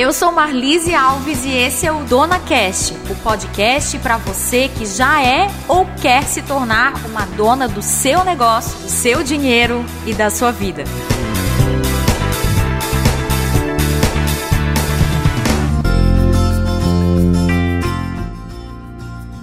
[0.00, 4.86] Eu sou Marlise Alves e esse é o Dona Cast, o podcast para você que
[4.86, 10.14] já é ou quer se tornar uma dona do seu negócio, do seu dinheiro e
[10.14, 10.84] da sua vida.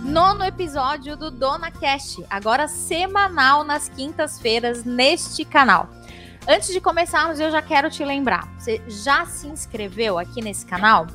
[0.03, 5.87] Nono episódio do Dona Cast, agora semanal nas quintas-feiras neste canal.
[6.49, 11.05] Antes de começarmos, eu já quero te lembrar: você já se inscreveu aqui nesse canal?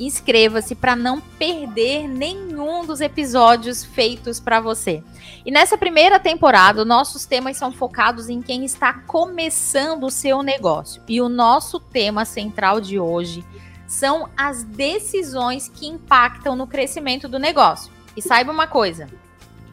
[0.00, 5.02] Inscreva-se para não perder nenhum dos episódios feitos para você.
[5.44, 11.02] E nessa primeira temporada, nossos temas são focados em quem está começando o seu negócio.
[11.06, 13.44] E o nosso tema central de hoje
[13.86, 17.92] são as decisões que impactam no crescimento do negócio.
[18.16, 19.06] E saiba uma coisa: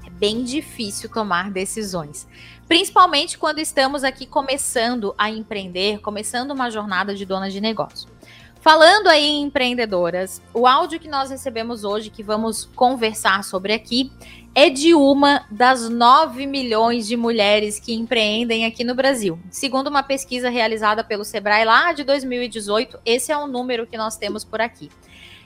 [0.05, 2.27] é bem difícil tomar decisões
[2.67, 8.09] principalmente quando estamos aqui começando a empreender, começando uma jornada de dona de negócio.
[8.59, 14.11] Falando aí em empreendedoras, o áudio que nós recebemos hoje, que vamos conversar sobre aqui,
[14.55, 19.37] é de uma das 9 milhões de mulheres que empreendem aqui no Brasil.
[19.51, 24.17] Segundo uma pesquisa realizada pelo Sebrae lá de 2018, esse é o número que nós
[24.17, 24.89] temos por aqui.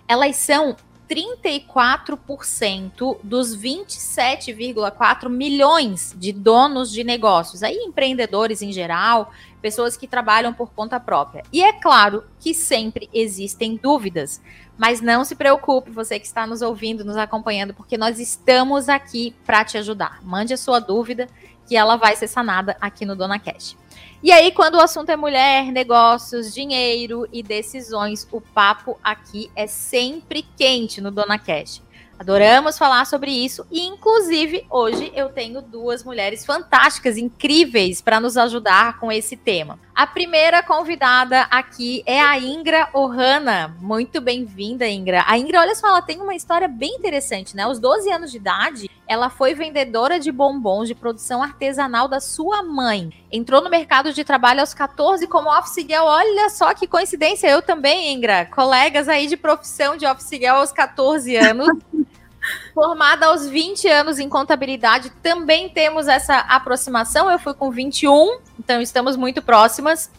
[0.07, 0.77] Elas são
[1.09, 10.53] 34% dos 27,4 milhões de donos de negócios, aí empreendedores em geral, pessoas que trabalham
[10.53, 11.41] por conta própria.
[11.51, 14.39] E é claro que sempre existem dúvidas,
[14.77, 19.35] mas não se preocupe, você que está nos ouvindo, nos acompanhando, porque nós estamos aqui
[19.45, 20.23] para te ajudar.
[20.23, 21.27] Mande a sua dúvida
[21.69, 23.77] que ela vai ser sanada aqui no Dona Cash.
[24.23, 29.67] E aí, quando o assunto é mulher, negócios, dinheiro e decisões, o papo aqui é
[29.67, 31.83] sempre quente no Dona Cash.
[32.19, 38.35] Adoramos falar sobre isso e, inclusive, hoje eu tenho duas mulheres fantásticas, incríveis, para nos
[38.35, 39.79] ajudar com esse tema.
[39.95, 43.73] A primeira convidada aqui é a Ingra Ohana.
[43.79, 45.23] Muito bem-vinda, Ingra.
[45.27, 47.63] A Ingra, olha só, ela tem uma história bem interessante, né?
[47.63, 52.61] Aos 12 anos de idade, ela foi vendedora de bombons de produção artesanal da sua
[52.61, 53.13] mãe.
[53.31, 56.03] Entrou no mercado de trabalho aos 14 como office girl.
[56.03, 58.45] Olha só que coincidência, eu também, Ingra.
[58.45, 61.69] Colegas aí de profissão de office girl aos 14 anos.
[62.73, 67.29] Formada aos 20 anos em contabilidade, também temos essa aproximação.
[67.29, 70.09] Eu fui com 21, então estamos muito próximas.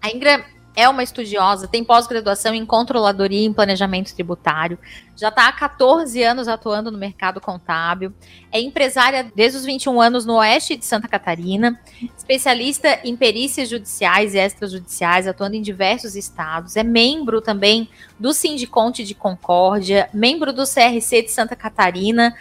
[0.00, 0.44] A Ingra
[0.76, 4.78] é uma estudiosa, tem pós-graduação em controladoria e em planejamento tributário,
[5.16, 8.12] já está há 14 anos atuando no mercado contábil,
[8.52, 11.80] é empresária desde os 21 anos no oeste de Santa Catarina,
[12.16, 17.88] especialista em perícias judiciais e extrajudiciais, atuando em diversos estados, é membro também
[18.20, 22.36] do Sindiconte de Concórdia, membro do CRC de Santa Catarina,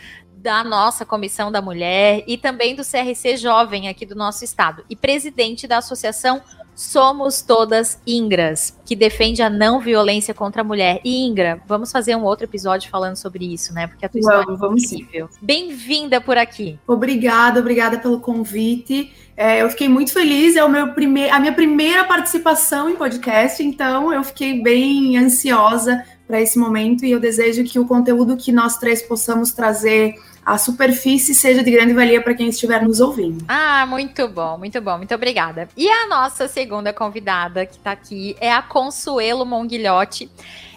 [0.46, 4.86] da nossa Comissão da Mulher e também do CRC Jovem aqui do nosso estado.
[4.88, 6.40] E presidente da Associação
[6.76, 11.00] Somos Todas Ingras, que defende a não violência contra a mulher.
[11.06, 13.88] E Ingra, vamos fazer um outro episódio falando sobre isso, né?
[13.88, 15.30] Porque a tua história vamos, é incrível.
[15.42, 16.78] Bem-vinda por aqui.
[16.86, 19.14] Obrigada, obrigada pelo convite.
[19.38, 23.62] É, eu fiquei muito feliz, é o meu primeir, a minha primeira participação em podcast,
[23.62, 28.52] então eu fiquei bem ansiosa para esse momento e eu desejo que o conteúdo que
[28.52, 30.16] nós três possamos trazer
[30.46, 33.44] a superfície seja de grande valia para quem estiver nos ouvindo.
[33.48, 35.68] Ah, muito bom, muito bom, muito obrigada.
[35.76, 40.30] E a nossa segunda convidada que está aqui é a Consuelo Monguilhote.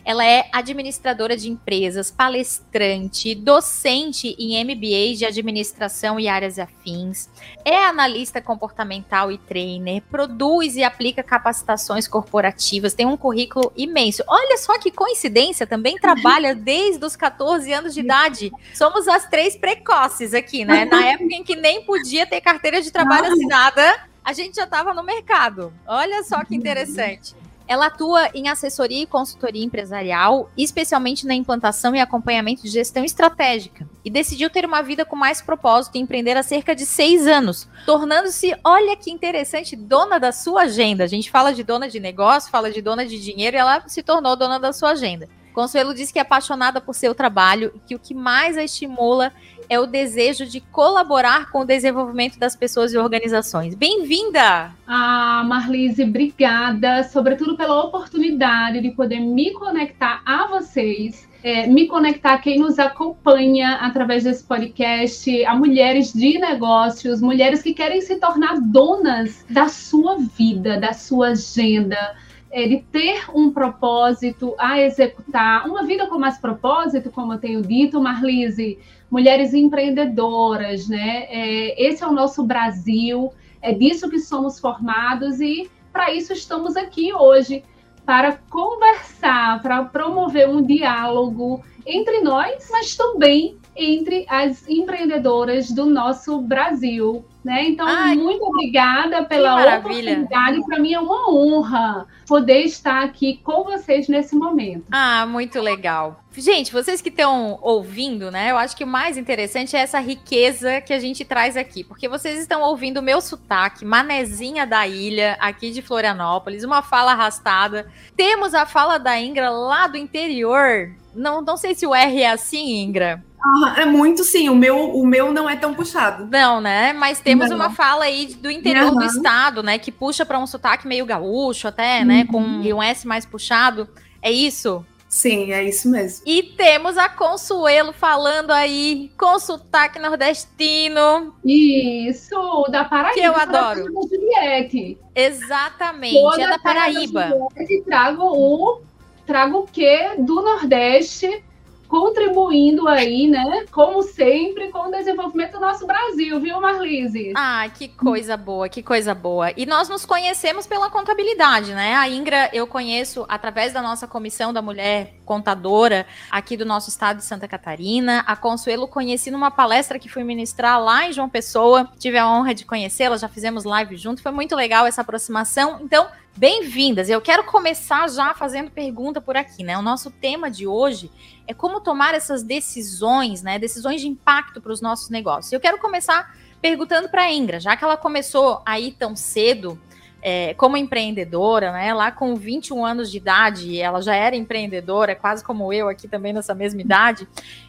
[0.09, 7.29] Ela é administradora de empresas, palestrante, docente em MBA de administração e áreas afins,
[7.63, 14.23] é analista comportamental e trainer, produz e aplica capacitações corporativas, tem um currículo imenso.
[14.27, 18.51] Olha só que coincidência, também trabalha desde os 14 anos de idade.
[18.73, 20.87] Somos as três precoces aqui, né?
[20.87, 24.95] Na época em que nem podia ter carteira de trabalho assinada, a gente já estava
[24.95, 25.71] no mercado.
[25.87, 27.37] Olha só que interessante.
[27.69, 33.87] Ela atua em assessoria e consultoria empresarial, especialmente na implantação e acompanhamento de gestão estratégica,
[34.03, 37.69] e decidiu ter uma vida com mais propósito e empreender há cerca de seis anos,
[37.85, 41.05] tornando-se, olha que interessante, dona da sua agenda.
[41.05, 44.03] A gente fala de dona de negócio, fala de dona de dinheiro, e ela se
[44.03, 45.29] tornou dona da sua agenda.
[45.59, 49.33] Consuelo diz que é apaixonada por seu trabalho e que o que mais a estimula
[49.69, 53.75] é o desejo de colaborar com o desenvolvimento das pessoas e organizações.
[53.75, 54.71] Bem-vinda!
[54.87, 61.29] Ah, Marlise, obrigada, sobretudo pela oportunidade de poder me conectar a vocês.
[61.43, 67.63] É, me conectar a quem nos acompanha através desse podcast, a mulheres de negócios, mulheres
[67.63, 72.17] que querem se tornar donas da sua vida, da sua agenda,
[72.51, 78.01] de ter um propósito a executar, uma vida com mais propósito, como eu tenho dito,
[78.01, 78.79] Marlise,
[79.11, 81.27] mulheres empreendedoras, né?
[81.29, 86.77] É, esse é o nosso Brasil, é disso que somos formados e para isso estamos
[86.77, 87.63] aqui hoje
[88.07, 96.41] para conversar, para promover um diálogo entre nós, mas também entre as empreendedoras do nosso
[96.41, 97.25] Brasil.
[97.45, 97.69] Né?
[97.69, 100.61] Então, Ai, muito obrigada pela oportunidade.
[100.67, 104.85] Para mim é uma honra poder estar aqui com vocês nesse momento.
[104.91, 106.21] Ah, muito legal.
[106.37, 108.51] Gente, vocês que estão ouvindo, né?
[108.51, 112.07] Eu acho que o mais interessante é essa riqueza que a gente traz aqui, porque
[112.09, 117.91] vocês estão ouvindo o meu sotaque, manezinha da ilha, aqui de Florianópolis, uma fala arrastada.
[118.17, 120.95] Temos a fala da Ingra lá do interior.
[121.15, 123.25] Não, não sei se o R é assim, Ingra.
[123.41, 126.29] Ah, é muito sim, o meu, o meu não é tão puxado.
[126.31, 126.93] Não, né?
[126.93, 127.57] Mas temos não.
[127.57, 128.99] uma fala aí do interior uhum.
[128.99, 129.79] do estado, né?
[129.79, 132.25] Que puxa para um sotaque meio gaúcho até, né?
[132.27, 132.77] Com uhum.
[132.77, 133.89] um S mais puxado.
[134.21, 134.85] É isso?
[135.09, 136.23] Sim, é isso mesmo.
[136.27, 141.35] E temos a Consuelo falando aí com sotaque nordestino.
[141.43, 143.15] Isso, da Paraíba.
[143.15, 143.85] Que eu adoro.
[143.85, 144.99] Da Juliette.
[145.15, 147.31] Exatamente, Toda é da Paraíba.
[147.31, 148.83] Da trago o
[149.27, 151.45] trago o quê do Nordeste
[151.89, 157.33] contribuindo aí, né, como sempre, com o desenvolvimento do nosso Brasil, viu, Marlise?
[157.35, 159.53] Ah, que coisa boa, que coisa boa.
[159.57, 161.95] E nós nos conhecemos pela contabilidade, né?
[161.95, 167.19] A Ingra eu conheço através da nossa comissão da mulher contadora aqui do nosso estado
[167.19, 168.23] de Santa Catarina.
[168.27, 171.91] A Consuelo conheci numa palestra que fui ministrar lá em João Pessoa.
[171.99, 174.23] Tive a honra de conhecê-la, já fizemos live junto.
[174.23, 175.81] Foi muito legal essa aproximação.
[175.83, 176.07] Então,
[176.39, 177.11] Bem-vindas!
[177.11, 179.77] Eu quero começar já fazendo pergunta por aqui, né?
[179.77, 181.11] O nosso tema de hoje
[181.49, 183.59] é como tomar essas decisões, né?
[183.59, 185.53] Decisões de impacto para os nossos negócios.
[185.53, 186.33] Eu quero começar
[186.63, 189.77] perguntando para a Ingra, já que ela começou aí tão cedo
[190.23, 191.93] é, como empreendedora, né?
[191.93, 196.33] Lá com 21 anos de idade, ela já era empreendedora, quase como eu aqui também
[196.33, 197.27] nessa mesma idade.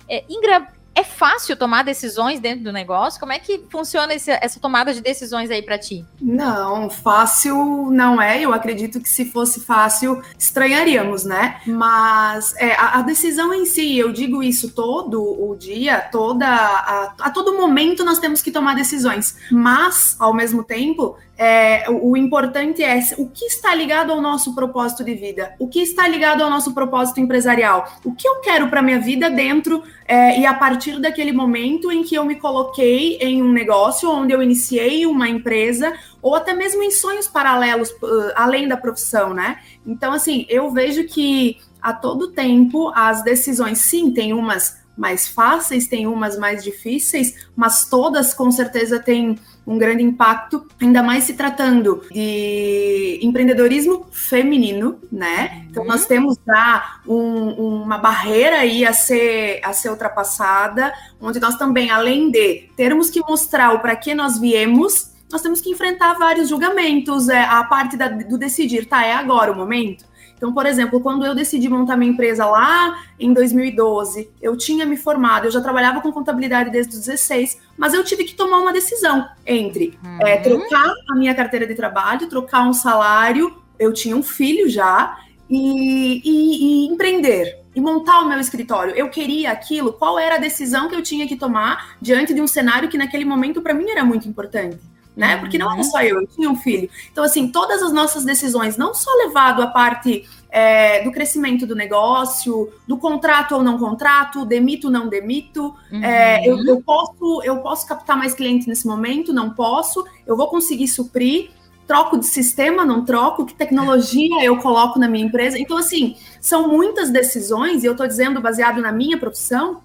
[0.07, 0.67] É, Ingra,
[0.99, 3.19] é fácil tomar decisões dentro do negócio?
[3.19, 6.05] Como é que funciona esse, essa tomada de decisões aí para ti?
[6.21, 8.41] Não, fácil não é.
[8.41, 11.61] Eu acredito que se fosse fácil, estranharíamos, né?
[11.65, 17.13] Mas é, a, a, decisão em si, eu digo isso todo o dia, toda a,
[17.17, 19.37] a todo momento nós temos que tomar decisões.
[19.49, 25.05] Mas, ao mesmo tempo, é, o, importante é o que está ligado ao nosso propósito
[25.05, 28.81] de vida, o que está ligado ao nosso propósito empresarial, o que eu quero para
[28.81, 33.41] minha vida dentro é, e a partir daquele momento em que eu me coloquei em
[33.41, 38.67] um negócio, onde eu iniciei uma empresa, ou até mesmo em sonhos paralelos uh, além
[38.67, 39.59] da profissão, né?
[39.87, 45.87] Então, assim, eu vejo que a todo tempo as decisões, sim, tem umas mais fáceis,
[45.87, 49.39] tem umas mais difíceis, mas todas com certeza têm
[49.69, 55.63] um grande impacto, ainda mais se tratando de empreendedorismo feminino, né?
[55.69, 56.07] Então nós uhum.
[56.07, 62.31] temos já um, uma barreira aí a ser, a ser ultrapassada, onde nós também, além
[62.31, 67.29] de termos que mostrar o para que nós viemos, nós temos que enfrentar vários julgamentos,
[67.29, 70.03] é, a parte da, do decidir, tá, é agora o momento?
[70.39, 74.95] Então, por exemplo, quando eu decidi montar minha empresa lá em 2012, eu tinha me
[74.95, 78.71] formado, eu já trabalhava com contabilidade desde os 16, mas eu tive que tomar uma
[78.71, 80.25] decisão entre uhum.
[80.25, 85.19] é, trocar a minha carteira de trabalho, trocar um salário, eu tinha um filho já,
[85.49, 88.95] e, e, e empreender e montar o meu escritório.
[88.95, 92.47] Eu queria aquilo, qual era a decisão que eu tinha que tomar diante de um
[92.47, 94.79] cenário que naquele momento para mim era muito importante
[95.19, 95.35] né?
[95.35, 96.89] Porque não era só eu, eu tinha um filho.
[97.11, 101.75] Então, assim, todas as nossas decisões, não só levado à parte é, do crescimento do
[101.75, 106.01] negócio, do contrato ou não contrato, demito ou não demito, uhum.
[106.01, 110.47] é, eu, eu, posso, eu posso captar mais clientes nesse momento, não posso, eu vou
[110.47, 111.49] conseguir suprir,
[111.85, 115.59] troco de sistema, não troco, que tecnologia eu coloco na minha empresa.
[115.59, 119.81] Então, assim, são muitas decisões, e eu estou dizendo baseado na minha profissão,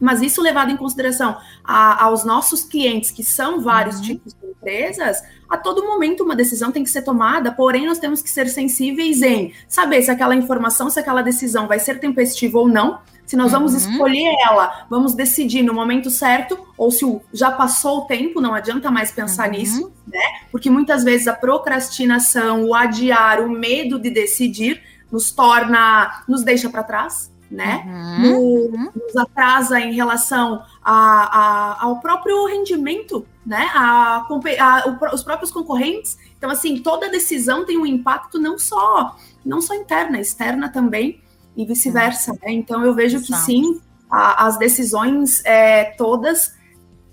[0.00, 4.02] mas isso levado em consideração a, aos nossos clientes, que são vários uhum.
[4.02, 8.20] tipos de empresas, a todo momento uma decisão tem que ser tomada, porém nós temos
[8.20, 12.68] que ser sensíveis em saber se aquela informação, se aquela decisão vai ser tempestiva ou
[12.68, 13.78] não, se nós vamos uhum.
[13.90, 18.90] escolher ela, vamos decidir no momento certo, ou se já passou o tempo, não adianta
[18.90, 19.56] mais pensar uhum.
[19.56, 20.20] nisso, né?
[20.52, 26.70] Porque muitas vezes a procrastinação, o adiar, o medo de decidir nos torna, nos deixa
[26.70, 27.84] para trás, né?
[27.86, 28.70] Uhum.
[28.70, 33.70] No, nos atrasa em relação a, a, ao próprio rendimento, né?
[33.74, 34.26] A,
[34.60, 36.18] a, os próprios concorrentes.
[36.36, 41.20] Então, assim, toda decisão tem um impacto não só, não só interna, externa também,
[41.56, 42.32] e vice-versa.
[42.32, 42.52] Né?
[42.52, 43.32] Então, eu vejo Exato.
[43.32, 46.54] que sim, as decisões é, todas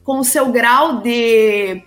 [0.03, 1.83] com o seu grau de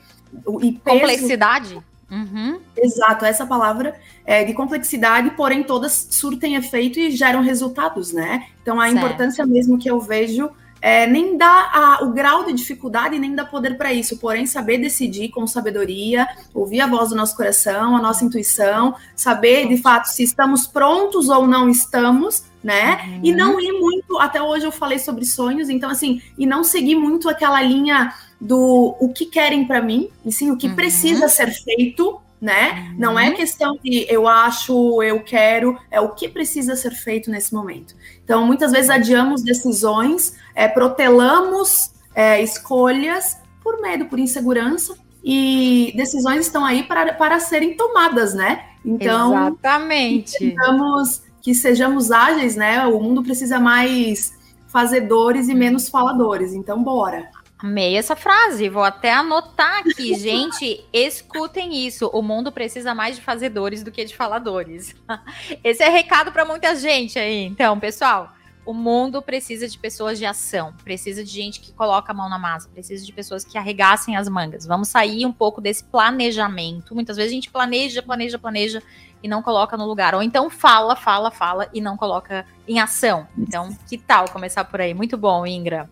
[0.61, 2.61] e peso, complexidade Uhum.
[2.77, 8.47] Exato, essa palavra é de complexidade, porém todas surtem efeito e geram resultados, né?
[8.63, 8.97] Então a certo.
[8.99, 13.45] importância mesmo que eu vejo é, nem dá a, o grau de dificuldade, nem dá
[13.45, 14.19] poder para isso.
[14.19, 19.69] Porém, saber decidir com sabedoria, ouvir a voz do nosso coração, a nossa intuição, saber
[19.69, 23.01] de fato se estamos prontos ou não estamos, né?
[23.05, 23.21] Uhum.
[23.25, 24.19] E não ir muito.
[24.19, 28.97] Até hoje eu falei sobre sonhos, então, assim, e não seguir muito aquela linha do
[29.01, 30.75] o que querem para mim, e sim o que uhum.
[30.77, 32.91] precisa ser feito né?
[32.93, 32.99] Uhum.
[32.99, 37.55] Não é questão de eu acho, eu quero, é o que precisa ser feito nesse
[37.55, 37.95] momento.
[38.23, 46.47] Então, muitas vezes adiamos decisões, é, protelamos é, escolhas por medo, por insegurança, e decisões
[46.47, 48.67] estão aí para, para serem tomadas, né?
[48.85, 50.39] Então, exatamente.
[50.39, 52.87] Tentamos que sejamos ágeis, né?
[52.87, 54.33] O mundo precisa mais
[54.69, 56.55] fazedores e menos faladores.
[56.55, 57.29] Então, bora.
[57.59, 60.15] Amei essa frase, vou até anotar aqui.
[60.21, 62.07] Gente, escutem isso.
[62.13, 64.95] O mundo precisa mais de fazedores do que de faladores.
[65.65, 67.45] Esse é recado para muita gente aí.
[67.45, 68.31] Então, pessoal,
[68.67, 72.39] o mundo precisa de pessoas de ação, precisa de gente que coloca a mão na
[72.39, 74.67] massa, precisa de pessoas que arregassem as mangas.
[74.67, 76.95] Vamos sair um pouco desse planejamento.
[76.95, 78.83] Muitas vezes a gente planeja, planeja, planeja
[79.23, 80.15] e não coloca no lugar.
[80.15, 83.27] Ou então fala, fala, fala e não coloca em ação.
[83.39, 84.93] Então, que tal começar por aí?
[84.93, 85.89] Muito bom, Ingra.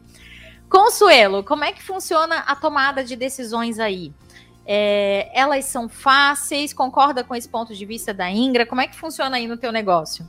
[0.74, 4.12] Consuelo, como é que funciona a tomada de decisões aí?
[4.66, 6.72] É, elas são fáceis?
[6.72, 8.66] Concorda com esse ponto de vista da Ingra?
[8.66, 10.28] Como é que funciona aí no teu negócio?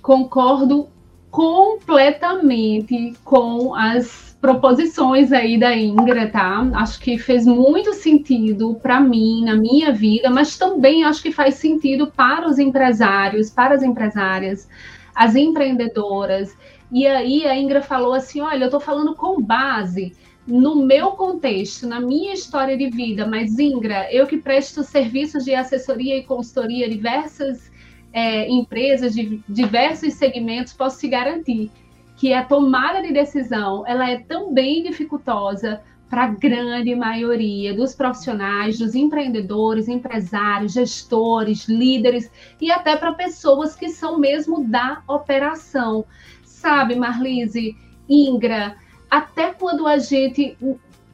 [0.00, 0.88] Concordo
[1.32, 6.64] completamente com as proposições aí da Ingra, tá?
[6.74, 11.56] Acho que fez muito sentido para mim, na minha vida, mas também acho que faz
[11.56, 14.68] sentido para os empresários, para as empresárias,
[15.12, 16.56] as empreendedoras
[16.90, 20.14] e aí a Ingra falou assim: olha, eu estou falando com base
[20.46, 25.54] no meu contexto, na minha história de vida, mas Ingra, eu que presto serviços de
[25.54, 27.70] assessoria e consultoria a diversas
[28.12, 31.70] é, empresas de diversos segmentos, posso te garantir
[32.16, 38.78] que a tomada de decisão ela é também dificultosa para a grande maioria dos profissionais,
[38.78, 46.04] dos empreendedores, empresários, gestores, líderes e até para pessoas que são mesmo da operação
[46.66, 47.76] sabe, Marlise,
[48.08, 48.74] Ingra,
[49.08, 50.58] até quando a gente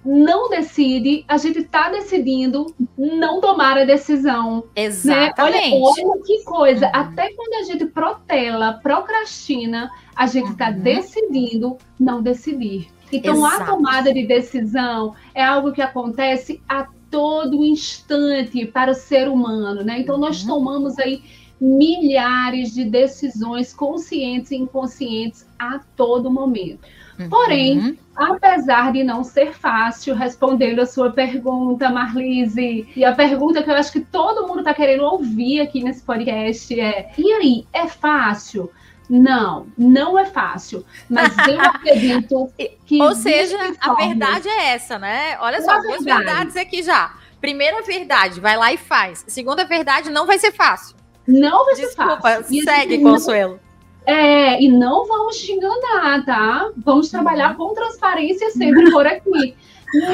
[0.03, 4.65] não decide, a gente está decidindo não tomar a decisão.
[4.75, 5.71] Exatamente.
[5.71, 5.79] Né?
[5.79, 6.87] Olha, olha que coisa.
[6.87, 6.93] Uhum.
[6.95, 10.81] Até quando a gente protela, procrastina, a gente está uhum.
[10.81, 12.89] decidindo não decidir.
[13.13, 13.63] Então, Exato.
[13.63, 19.85] a tomada de decisão é algo que acontece a todo instante para o ser humano,
[19.85, 20.01] né?
[20.01, 20.49] Então, nós uhum.
[20.49, 21.23] tomamos aí
[21.63, 26.81] milhares de decisões conscientes e inconscientes a todo momento.
[27.17, 27.29] Uhum.
[27.29, 33.71] Porém, apesar de não ser fácil, respondendo a sua pergunta, Marlise, e a pergunta que
[33.71, 37.87] eu acho que todo mundo está querendo ouvir aqui nesse podcast é: e aí, é
[37.87, 38.69] fácil?
[39.09, 40.85] Não, não é fácil.
[41.09, 42.53] Mas eu acredito
[42.85, 43.01] que.
[43.01, 45.39] Ou seja, a verdade é essa, né?
[45.39, 47.15] Olha só, duas verdades aqui já.
[47.41, 49.25] Primeira verdade, vai lá e faz.
[49.29, 51.02] Segunda verdade, não vai ser fácil.
[51.27, 52.43] Não vai Desculpa, ser fácil.
[52.43, 53.61] Desculpa, segue, não, Consuelo.
[54.05, 56.71] É, e não vamos te enganar, tá?
[56.77, 59.55] Vamos trabalhar com transparência sempre por aqui.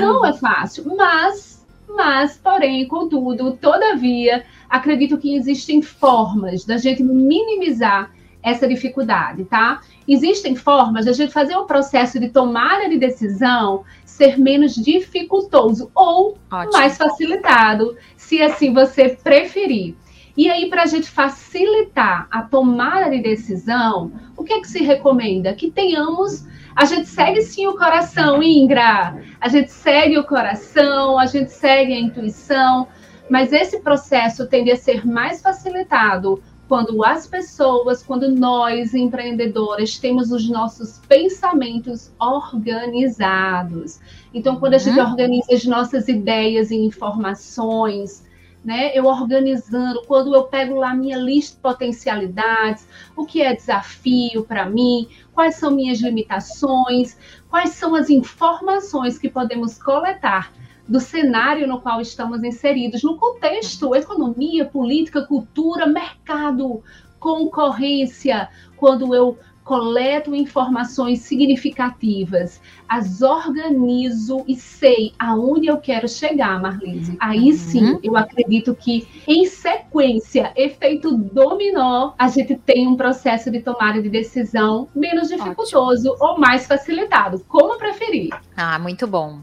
[0.01, 8.11] Não é fácil, mas, mas, porém, contudo, todavia, acredito que existem formas da gente minimizar
[8.43, 9.81] essa dificuldade, tá?
[10.07, 16.37] Existem formas da gente fazer o processo de tomada de decisão ser menos dificultoso ou
[16.51, 16.73] Ótimo.
[16.73, 19.95] mais facilitado, se assim você preferir.
[20.39, 24.85] E aí, para a gente facilitar a tomada de decisão, o que é que se
[24.85, 25.53] recomenda?
[25.53, 26.47] Que tenhamos.
[26.77, 29.21] A gente segue sim o coração, Ingra.
[29.41, 32.87] A gente segue o coração, a gente segue a intuição,
[33.29, 40.31] mas esse processo tende a ser mais facilitado quando as pessoas, quando nós, empreendedores, temos
[40.31, 43.99] os nossos pensamentos organizados.
[44.33, 45.11] Então, quando a gente uhum.
[45.11, 48.28] organiza as nossas ideias e informações,
[48.65, 48.91] né?
[48.95, 52.87] Eu organizando, quando eu pego lá minha lista de potencialidades,
[53.17, 57.17] o que é desafio para mim, quais são minhas limitações,
[57.49, 60.53] quais são as informações que podemos coletar
[60.89, 66.83] do cenário no qual estamos inseridos, no contexto economia, política, cultura, mercado,
[67.21, 69.39] concorrência, quando eu
[69.69, 72.59] coleto informações significativas,
[72.89, 77.19] as organizo e sei aonde eu quero chegar, Marlise.
[77.21, 77.53] Aí uhum.
[77.53, 84.01] sim, eu acredito que em sequência, efeito dominó, a gente tem um processo de tomada
[84.01, 86.27] de decisão menos dificultoso Ótimo.
[86.27, 88.31] ou mais facilitado, como preferir.
[88.57, 89.41] Ah, muito bom.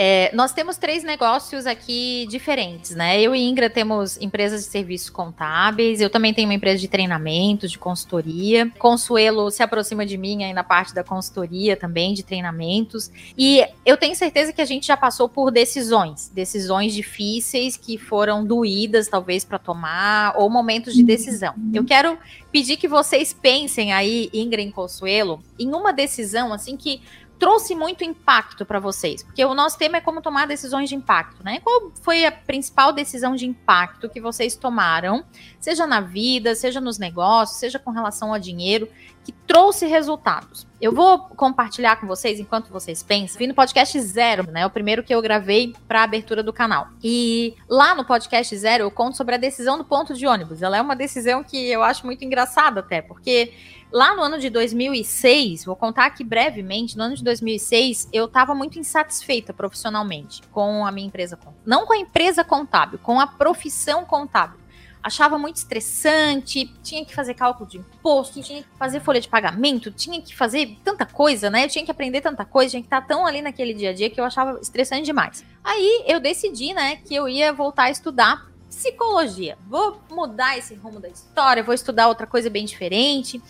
[0.00, 3.20] É, nós temos três negócios aqui diferentes, né?
[3.20, 7.66] Eu e Ingra temos empresas de serviços contábeis, eu também tenho uma empresa de treinamento,
[7.66, 8.70] de consultoria.
[8.78, 13.10] Consuelo se aproxima de mim aí na parte da consultoria também, de treinamentos.
[13.36, 18.46] E eu tenho certeza que a gente já passou por decisões, decisões difíceis que foram
[18.46, 21.54] doídas, talvez, para tomar, ou momentos de decisão.
[21.74, 22.16] Eu quero
[22.52, 27.02] pedir que vocês pensem aí, Ingra e Consuelo, em uma decisão assim que
[27.38, 29.22] trouxe muito impacto para vocês?
[29.22, 31.60] Porque o nosso tema é como tomar decisões de impacto, né?
[31.60, 35.24] Qual foi a principal decisão de impacto que vocês tomaram,
[35.60, 38.88] seja na vida, seja nos negócios, seja com relação ao dinheiro,
[39.28, 40.66] que trouxe resultados?
[40.80, 43.38] Eu vou compartilhar com vocês enquanto vocês pensam.
[43.38, 44.64] Vim no podcast zero, né?
[44.64, 46.88] O primeiro que eu gravei para abertura do canal.
[47.04, 50.62] E lá no podcast zero eu conto sobre a decisão do ponto de ônibus.
[50.62, 53.52] Ela é uma decisão que eu acho muito engraçada até, porque
[53.90, 58.54] Lá no ano de 2006, vou contar aqui brevemente, no ano de 2006, eu estava
[58.54, 64.04] muito insatisfeita profissionalmente com a minha empresa, não com a empresa contábil, com a profissão
[64.04, 64.60] contábil.
[65.02, 69.90] Achava muito estressante, tinha que fazer cálculo de imposto, tinha que fazer folha de pagamento,
[69.90, 71.64] tinha que fazer tanta coisa, né?
[71.64, 74.10] Eu tinha que aprender tanta coisa, tinha que estar tão ali naquele dia a dia
[74.10, 75.44] que eu achava estressante demais.
[75.62, 79.56] Aí eu decidi, né, que eu ia voltar a estudar psicologia.
[79.66, 83.42] Vou mudar esse rumo da história, vou estudar outra coisa bem diferente.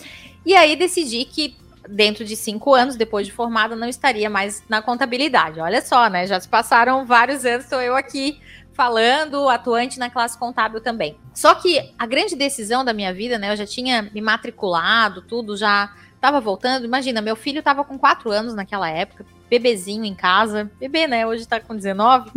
[0.47, 1.57] E aí decidi que
[1.89, 5.61] dentro de cinco anos, depois de formada, não estaria mais na contabilidade.
[5.61, 6.27] Olha só, né?
[6.27, 8.41] Já se passaram vários anos, estou eu aqui
[8.79, 11.19] falando, atuante na classe contábil também.
[11.35, 13.51] Só que a grande decisão da minha vida, né?
[13.51, 16.85] Eu já tinha me matriculado, tudo, já estava voltando.
[16.85, 20.71] Imagina, meu filho estava com quatro anos naquela época, bebezinho em casa.
[20.79, 21.27] Bebê, né?
[21.27, 22.31] Hoje tá com 19.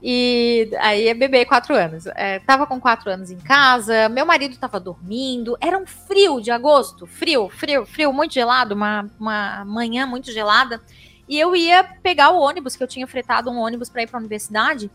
[0.00, 2.06] E aí é bebê, quatro anos.
[2.14, 5.58] É, tava com quatro anos em casa, meu marido tava dormindo.
[5.60, 7.04] Era um frio de agosto.
[7.04, 8.76] Frio, frio, frio, muito gelado.
[8.76, 10.80] Uma, uma manhã muito gelada.
[11.28, 14.18] E eu ia pegar o ônibus, que eu tinha fretado um ônibus para ir para
[14.18, 14.90] a universidade.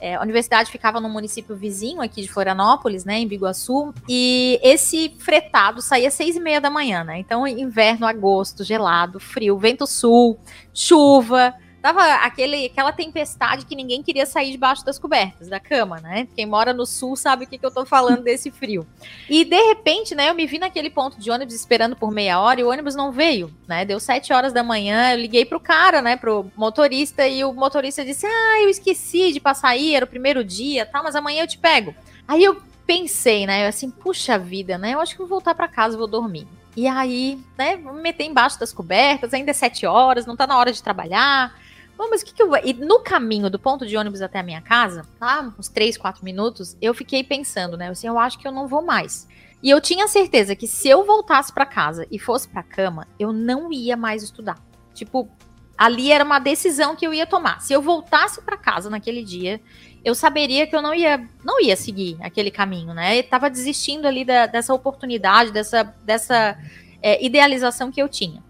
[0.00, 5.14] É, a universidade ficava no município vizinho aqui de Florianópolis, né, em Biguaçu, e esse
[5.18, 7.18] fretado saía às seis e meia da manhã, né?
[7.18, 10.38] Então, inverno, agosto, gelado, frio, vento sul,
[10.72, 16.26] chuva, Tava aquele, aquela tempestade que ninguém queria sair debaixo das cobertas da cama, né?
[16.34, 18.86] Quem mora no sul sabe o que, que eu tô falando desse frio.
[19.28, 22.60] E de repente, né, eu me vi naquele ponto de ônibus esperando por meia hora
[22.60, 23.84] e o ônibus não veio, né?
[23.84, 28.04] Deu sete horas da manhã, eu liguei pro cara, né, pro motorista e o motorista
[28.04, 31.48] disse: "Ah, eu esqueci de passar aí, era o primeiro dia, tá, mas amanhã eu
[31.48, 31.94] te pego".
[32.26, 34.94] Aí eu pensei, né, eu assim, puxa vida, né?
[34.94, 36.46] Eu acho que vou voltar para casa, vou dormir.
[36.76, 40.46] E aí, né, vou me meter embaixo das cobertas, ainda é sete horas, não tá
[40.46, 41.54] na hora de trabalhar.
[41.96, 42.58] Bom, mas o que, que eu vou.
[42.62, 45.52] E no caminho do ponto de ônibus até a minha casa, tá?
[45.58, 47.88] Uns 3, 4 minutos, eu fiquei pensando, né?
[47.88, 49.26] Assim, eu acho que eu não vou mais.
[49.62, 53.32] E eu tinha certeza que se eu voltasse para casa e fosse para cama, eu
[53.32, 54.58] não ia mais estudar.
[54.92, 55.28] Tipo,
[55.76, 57.60] ali era uma decisão que eu ia tomar.
[57.60, 59.60] Se eu voltasse para casa naquele dia,
[60.04, 63.18] eu saberia que eu não ia, não ia seguir aquele caminho, né?
[63.18, 66.58] Eu tava desistindo ali da, dessa oportunidade, dessa, dessa
[67.02, 68.42] é, idealização que eu tinha.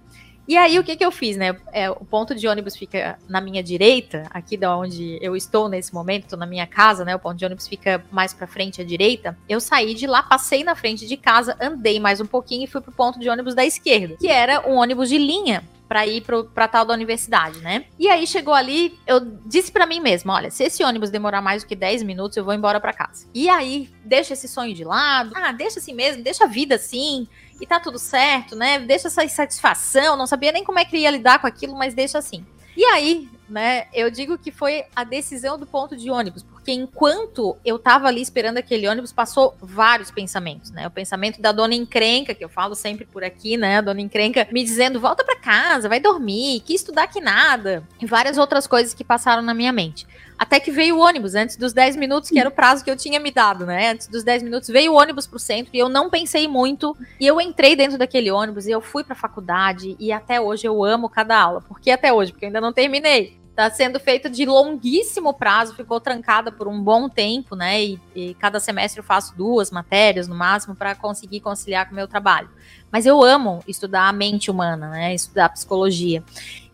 [0.48, 1.56] E aí, o que, que eu fiz, né?
[1.72, 5.92] É, o ponto de ônibus fica na minha direita, aqui da onde eu estou nesse
[5.92, 7.14] momento, estou na minha casa, né?
[7.16, 9.36] O ponto de ônibus fica mais para frente à direita.
[9.48, 12.80] Eu saí de lá, passei na frente de casa, andei mais um pouquinho e fui
[12.80, 16.44] pro ponto de ônibus da esquerda, que era um ônibus de linha para ir pro,
[16.44, 17.84] pra tal da universidade, né?
[17.98, 21.62] E aí chegou ali, eu disse para mim mesma, olha, se esse ônibus demorar mais
[21.62, 23.26] do que 10 minutos, eu vou embora para casa.
[23.32, 25.32] E aí, deixa esse sonho de lado.
[25.34, 27.28] Ah, deixa assim mesmo, deixa a vida assim
[27.60, 28.78] e tá tudo certo, né?
[28.78, 32.18] Deixa essa insatisfação, não sabia nem como é que ia lidar com aquilo, mas deixa
[32.18, 32.44] assim.
[32.76, 37.56] E aí, né, eu digo que foi a decisão do ponto de ônibus, porque enquanto
[37.64, 40.86] eu tava ali esperando aquele ônibus, passou vários pensamentos, né?
[40.86, 43.78] O pensamento da dona encrenca, que eu falo sempre por aqui, né?
[43.78, 47.82] A dona encrenca me dizendo: volta para casa, vai dormir, que estudar que nada.
[47.98, 50.06] E várias outras coisas que passaram na minha mente.
[50.38, 52.96] Até que veio o ônibus, antes dos 10 minutos, que era o prazo que eu
[52.96, 53.90] tinha me dado, né?
[53.90, 56.96] Antes dos 10 minutos, veio o ônibus pro centro e eu não pensei muito.
[57.18, 60.84] E eu entrei dentro daquele ônibus e eu fui pra faculdade e até hoje eu
[60.84, 61.62] amo cada aula.
[61.62, 62.32] Por que até hoje?
[62.32, 63.38] Porque eu ainda não terminei.
[63.56, 67.82] Tá sendo feito de longuíssimo prazo, ficou trancada por um bom tempo, né?
[67.82, 71.96] E, e cada semestre eu faço duas matérias no máximo para conseguir conciliar com o
[71.96, 72.50] meu trabalho.
[72.92, 75.14] Mas eu amo estudar a mente humana, né?
[75.14, 76.22] Estudar psicologia.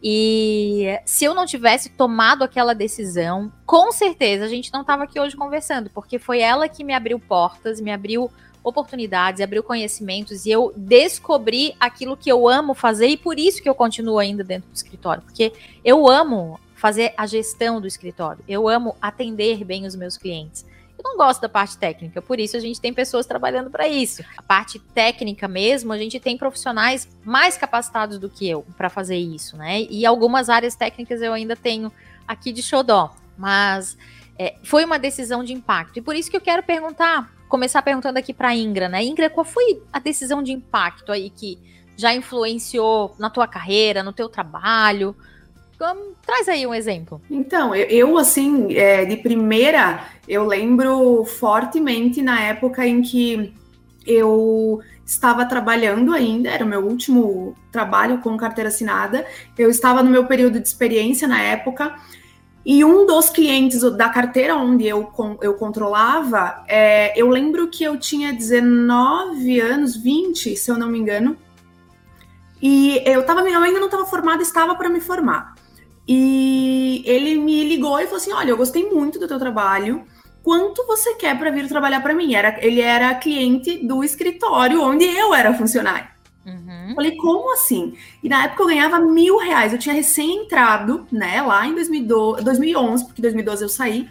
[0.03, 5.21] E se eu não tivesse tomado aquela decisão, com certeza a gente não estava aqui
[5.21, 8.29] hoje conversando, porque foi ela que me abriu portas, me abriu
[8.65, 13.69] oportunidades, abriu conhecimentos e eu descobri aquilo que eu amo fazer e por isso que
[13.69, 15.53] eu continuo ainda dentro do escritório, porque
[15.85, 20.65] eu amo fazer a gestão do escritório, eu amo atender bem os meus clientes.
[21.05, 24.23] Eu não gosto da parte técnica, por isso a gente tem pessoas trabalhando para isso.
[24.37, 29.17] A parte técnica mesmo, a gente tem profissionais mais capacitados do que eu para fazer
[29.17, 29.83] isso, né?
[29.91, 31.91] E algumas áreas técnicas eu ainda tenho
[32.27, 33.99] aqui de Xodó, mas
[34.39, 35.99] é, foi uma decisão de impacto.
[35.99, 39.03] E por isso que eu quero perguntar, começar perguntando aqui para Ingra, né?
[39.03, 41.59] Ingra, qual foi a decisão de impacto aí que
[41.97, 45.17] já influenciou na tua carreira, no teu trabalho?
[46.25, 47.21] Traz aí um exemplo.
[47.31, 53.53] Então, eu, assim, é, de primeira, eu lembro fortemente na época em que
[54.07, 59.27] eu estava trabalhando ainda, era o meu último trabalho com carteira assinada.
[59.59, 61.95] Eu estava no meu período de experiência na época.
[62.65, 67.99] E um dos clientes da carteira onde eu, eu controlava, é, eu lembro que eu
[67.99, 71.37] tinha 19 anos, 20, se eu não me engano.
[72.61, 75.52] E eu, tava, eu ainda não estava formada, estava para me formar.
[76.07, 80.05] E ele me ligou e falou assim: Olha, eu gostei muito do teu trabalho.
[80.43, 82.35] Quanto você quer para vir trabalhar para mim?
[82.35, 86.09] Era, ele era cliente do escritório onde eu era funcionário.
[86.45, 86.95] Uhum.
[86.97, 87.95] Falei, como assim?
[88.23, 89.73] E na época eu ganhava mil reais.
[89.73, 94.09] Eu tinha recém entrado, né, lá em 2012, 2011, porque em 2012 eu saí.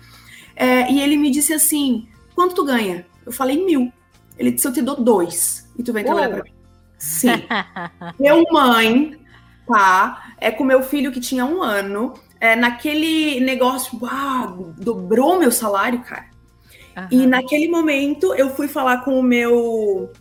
[0.55, 3.05] É, e ele me disse assim: quanto tu ganha?
[3.25, 3.91] Eu falei mil.
[4.37, 5.69] Ele disse: eu te dou dois.
[5.77, 6.51] E tu vem trabalhar para mim.
[6.97, 7.43] Sim.
[8.19, 9.19] Meu mãe,
[9.67, 10.30] tá?
[10.41, 12.15] É com meu filho que tinha um ano.
[12.39, 16.25] É, naquele negócio, uau, dobrou meu salário, cara.
[16.97, 17.07] Uhum.
[17.11, 20.11] E naquele momento eu fui falar com o meu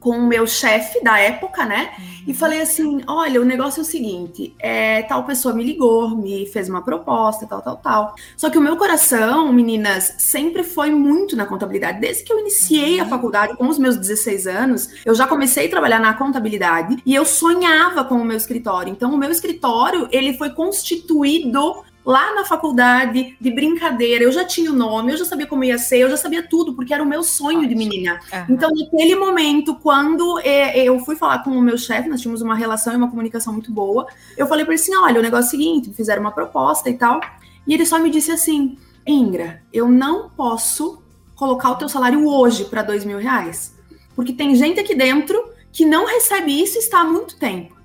[0.00, 1.90] com o meu chefe da época, né?
[1.98, 2.04] Uhum.
[2.28, 6.46] E falei assim: olha, o negócio é o seguinte: é, tal pessoa me ligou, me
[6.46, 8.14] fez uma proposta, tal, tal, tal.
[8.36, 12.00] Só que o meu coração, meninas, sempre foi muito na contabilidade.
[12.00, 13.06] Desde que eu iniciei uhum.
[13.06, 17.14] a faculdade com os meus 16 anos, eu já comecei a trabalhar na contabilidade e
[17.14, 18.90] eu sonhava com o meu escritório.
[18.90, 24.72] Então, o meu escritório ele foi constituído lá na faculdade, de brincadeira, eu já tinha
[24.72, 27.06] o nome, eu já sabia como ia ser, eu já sabia tudo, porque era o
[27.06, 28.18] meu sonho de menina.
[28.32, 28.54] Uhum.
[28.54, 32.54] Então, naquele momento, quando é, eu fui falar com o meu chefe, nós tínhamos uma
[32.54, 34.06] relação e uma comunicação muito boa,
[34.38, 36.94] eu falei para ele assim: olha, o negócio é o seguinte, fizeram uma proposta e
[36.94, 37.20] tal,
[37.66, 41.02] e ele só me disse assim: Ingra, eu não posso
[41.36, 43.76] colocar o teu salário hoje para dois mil reais,
[44.16, 47.77] porque tem gente aqui dentro que não recebe isso e está há muito tempo.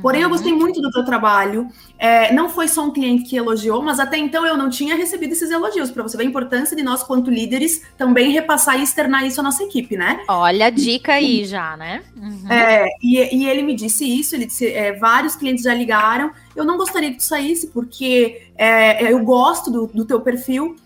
[0.00, 0.32] Porém, eu uhum.
[0.32, 1.68] gostei muito do teu trabalho.
[1.98, 5.32] É, não foi só um cliente que elogiou, mas até então eu não tinha recebido
[5.32, 5.90] esses elogios.
[5.90, 9.42] Para você ver a importância de nós, quanto líderes, também repassar e externar isso à
[9.42, 10.22] nossa equipe, né?
[10.28, 12.02] Olha a dica aí já, né?
[12.16, 12.50] Uhum.
[12.50, 14.34] É, e, e, ele me disse isso.
[14.34, 16.30] Ele disse: é, vários clientes já ligaram.
[16.54, 20.76] Eu não gostaria que tu saísse, porque é, eu gosto do, do teu perfil.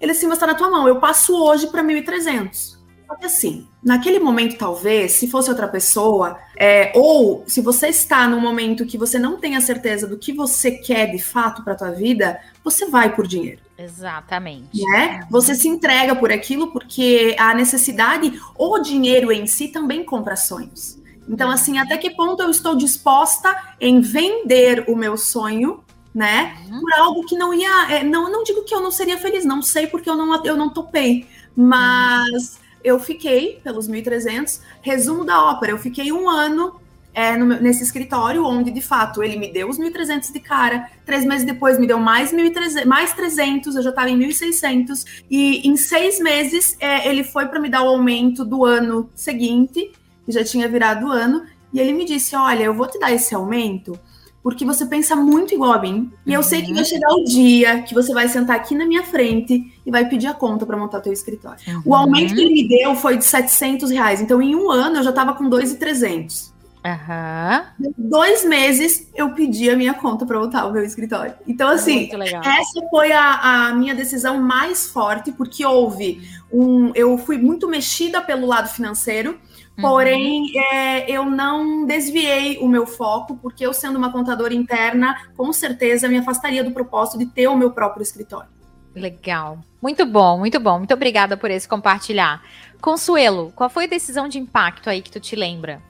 [0.00, 0.88] Ele assim, mas está na tua mão.
[0.88, 2.79] Eu passo hoje para 1.300.
[3.10, 8.28] Só que assim, naquele momento, talvez, se fosse outra pessoa, é, ou se você está
[8.28, 11.74] num momento que você não tem a certeza do que você quer de fato para
[11.74, 13.60] tua vida, você vai por dinheiro.
[13.76, 14.80] Exatamente.
[14.80, 15.26] Né?
[15.28, 20.96] Você se entrega por aquilo porque a necessidade, o dinheiro em si também compra sonhos.
[21.28, 26.56] Então, assim, até que ponto eu estou disposta em vender o meu sonho né?
[26.68, 26.80] Uhum.
[26.80, 27.92] Por algo que não ia.
[27.92, 30.56] É, não, não digo que eu não seria feliz, não sei porque eu não, eu
[30.56, 31.24] não topei.
[31.54, 34.60] Mas eu fiquei pelos 1.300.
[34.82, 36.80] Resumo da ópera, eu fiquei um ano
[37.12, 40.90] é, no, nesse escritório, onde de fato ele me deu os 1.300 de cara.
[41.04, 45.22] Três meses depois me deu mais 1.300, mais 300, eu já estava em 1.600.
[45.30, 49.92] E em seis meses é, ele foi para me dar o aumento do ano seguinte,
[50.24, 51.44] que já tinha virado o ano.
[51.72, 53.98] E ele me disse: Olha, eu vou te dar esse aumento
[54.42, 56.10] porque você pensa muito igual a mim.
[56.24, 56.88] E eu sei que vai uhum.
[56.88, 60.34] chegar o dia que você vai sentar aqui na minha frente e vai pedir a
[60.34, 61.58] conta para montar teu escritório.
[61.68, 61.82] Uhum.
[61.84, 64.20] O aumento que ele me deu foi de 700 reais.
[64.20, 66.50] Então, em um ano, eu já estava com 2,300.
[66.82, 67.92] Uhum.
[67.98, 71.34] Dois meses eu pedi a minha conta para montar o meu escritório.
[71.46, 76.90] Então, assim, essa foi a, a, minha decisão mais forte, porque houve um.
[76.94, 79.38] Eu fui muito mexida pelo lado financeiro,
[79.80, 80.60] Porém, uhum.
[80.72, 86.08] é, eu não desviei o meu foco, porque eu, sendo uma contadora interna, com certeza
[86.08, 88.48] me afastaria do propósito de ter o meu próprio escritório.
[88.94, 89.58] Legal.
[89.80, 90.78] Muito bom, muito bom.
[90.78, 92.42] Muito obrigada por esse compartilhar.
[92.80, 95.80] Consuelo, qual foi a decisão de impacto aí que tu te lembra?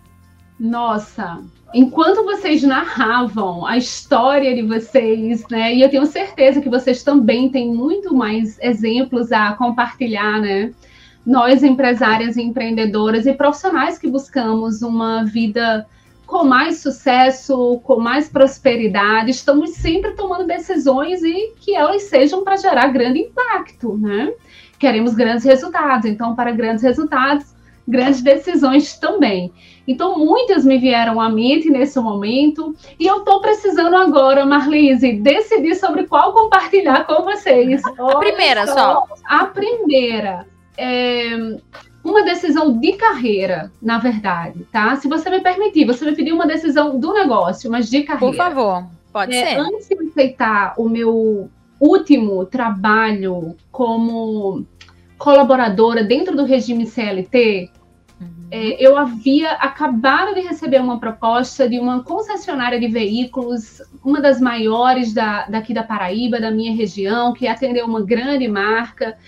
[0.58, 1.40] Nossa,
[1.72, 5.74] enquanto vocês narravam a história de vocês, né?
[5.74, 10.72] E eu tenho certeza que vocês também têm muito mais exemplos a compartilhar, né?
[11.24, 15.86] Nós empresárias e empreendedoras e profissionais que buscamos uma vida
[16.30, 22.56] com mais sucesso, com mais prosperidade, estamos sempre tomando decisões e que elas sejam para
[22.56, 24.32] gerar grande impacto, né?
[24.78, 27.52] Queremos grandes resultados, então para grandes resultados,
[27.86, 29.52] grandes decisões também.
[29.88, 35.74] Então muitas me vieram à mente nesse momento e eu estou precisando agora, Marlise, decidir
[35.74, 37.82] sobre qual compartilhar com vocês.
[37.84, 39.06] a primeira só, só.
[39.26, 41.56] A primeira é,
[42.02, 44.96] uma decisão de carreira, na verdade, tá?
[44.96, 48.32] Se você me permitir, você me pediu uma decisão do negócio, mas de carreira.
[48.32, 49.58] Por favor, pode é, ser.
[49.58, 54.66] Antes de aceitar o meu último trabalho como
[55.18, 57.70] colaboradora dentro do regime CLT,
[58.18, 58.28] uhum.
[58.50, 64.40] é, eu havia acabado de receber uma proposta de uma concessionária de veículos, uma das
[64.40, 69.18] maiores da, daqui da Paraíba, da minha região, que atendeu uma grande marca.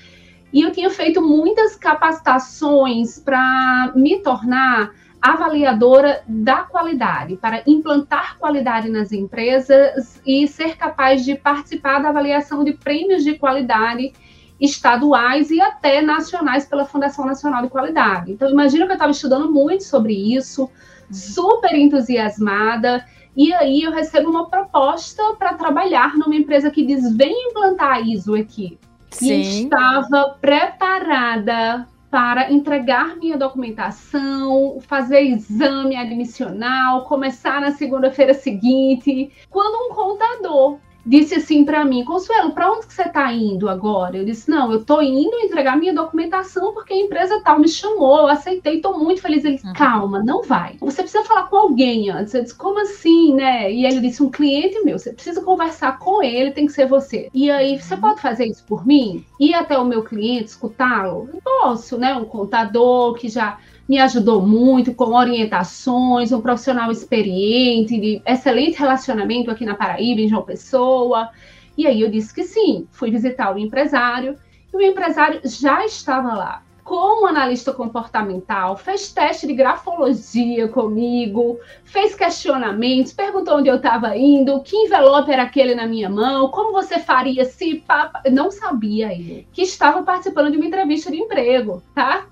[0.53, 8.91] E eu tinha feito muitas capacitações para me tornar avaliadora da qualidade, para implantar qualidade
[8.91, 14.13] nas empresas e ser capaz de participar da avaliação de prêmios de qualidade
[14.61, 18.33] estaduais e até nacionais pela Fundação Nacional de Qualidade.
[18.33, 20.69] Então, imagina que eu estava estudando muito sobre isso,
[21.11, 23.05] super entusiasmada,
[23.37, 28.01] e aí eu recebo uma proposta para trabalhar numa empresa que diz: vem implantar a
[28.01, 28.79] ISO aqui.
[29.13, 29.29] Sim.
[29.29, 39.87] E estava preparada para entregar minha documentação, fazer exame admissional, começar na segunda-feira seguinte, quando
[39.87, 44.17] um contador disse assim para mim, Consuelo, para onde que você está indo agora?
[44.17, 48.19] Eu disse, não, eu estou indo entregar minha documentação porque a empresa tal me chamou,
[48.19, 49.45] eu aceitei, estou muito feliz.
[49.45, 49.73] Ele, uhum.
[49.73, 50.77] calma, não vai.
[50.81, 52.35] Você precisa falar com alguém antes.
[52.35, 53.73] Eu disse, como assim, né?
[53.73, 57.29] E ele disse, um cliente meu, você precisa conversar com ele, tem que ser você.
[57.35, 59.25] E aí, você pode fazer isso por mim?
[59.39, 61.29] Ir até o meu cliente, escutá-lo?
[61.43, 62.15] Posso, né?
[62.15, 63.59] Um contador que já
[63.93, 70.29] me ajudou muito com orientações, um profissional experiente, de excelente relacionamento aqui na Paraíba, em
[70.29, 71.29] João Pessoa.
[71.77, 74.39] E aí eu disse que sim, fui visitar o empresário,
[74.73, 76.63] e o empresário já estava lá.
[76.83, 84.63] Como analista comportamental, fez teste de grafologia comigo, fez questionamentos, perguntou onde eu estava indo,
[84.63, 87.85] que envelope era aquele na minha mão, como você faria se.
[88.33, 92.27] Não sabia ele que estava participando de uma entrevista de emprego, tá?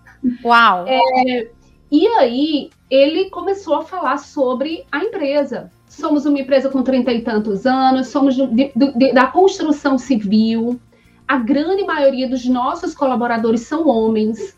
[0.45, 0.87] Uau!
[0.87, 1.51] É,
[1.91, 5.71] e aí ele começou a falar sobre a empresa.
[5.89, 10.81] Somos uma empresa com trinta e tantos anos, somos de, de, da construção civil.
[11.27, 14.57] A grande maioria dos nossos colaboradores são homens.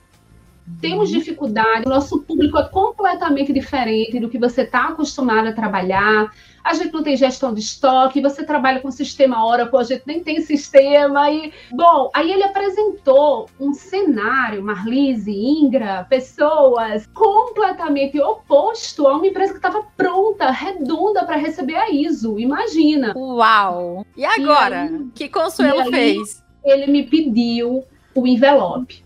[0.81, 6.31] Temos dificuldade, nosso público é completamente diferente do que você está acostumado a trabalhar
[6.65, 10.23] a gente não tem gestão de estoque, você trabalha com sistema Oracle, a gente nem
[10.23, 11.31] tem sistema.
[11.31, 19.53] E, bom, aí ele apresentou um cenário, Marlise, Ingra, pessoas completamente oposto a uma empresa
[19.53, 22.39] que estava pronta, redonda para receber a ISO.
[22.39, 23.13] Imagina.
[23.17, 24.07] Uau!
[24.17, 24.89] E agora?
[24.91, 26.43] E aí, que Consuelo fez?
[26.65, 29.05] Ele me pediu o envelope.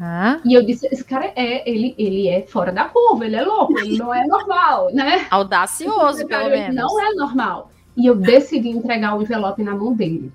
[0.00, 0.40] Uhum.
[0.44, 3.78] E eu disse, esse cara é, ele, ele é fora da curva, ele é louco,
[3.78, 5.26] ele não é normal, né?
[5.30, 6.74] Audacioso, pelo menos.
[6.74, 7.70] Não é normal.
[7.96, 10.32] E eu decidi entregar o envelope na mão dele.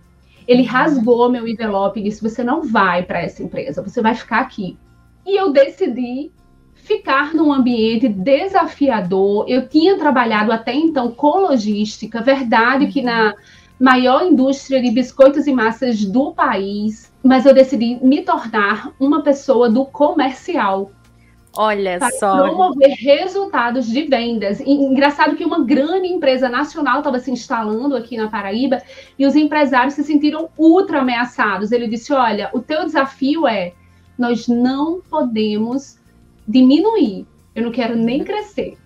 [0.47, 0.67] Ele uhum.
[0.67, 4.77] rasgou meu envelope e disse: Você não vai para essa empresa, você vai ficar aqui.
[5.25, 6.31] E eu decidi
[6.75, 9.45] ficar num ambiente desafiador.
[9.47, 13.35] Eu tinha trabalhado até então com logística, verdade que na
[13.79, 19.69] maior indústria de biscoitos e massas do país, mas eu decidi me tornar uma pessoa
[19.69, 20.91] do comercial.
[21.57, 22.37] Olha para só.
[22.37, 24.61] promover resultados de vendas.
[24.61, 28.81] E, engraçado que uma grande empresa nacional estava se instalando aqui na Paraíba
[29.19, 31.71] e os empresários se sentiram ultra ameaçados.
[31.71, 33.73] Ele disse: Olha, o teu desafio é
[34.17, 35.99] nós não podemos
[36.47, 37.27] diminuir.
[37.53, 38.77] Eu não quero nem crescer.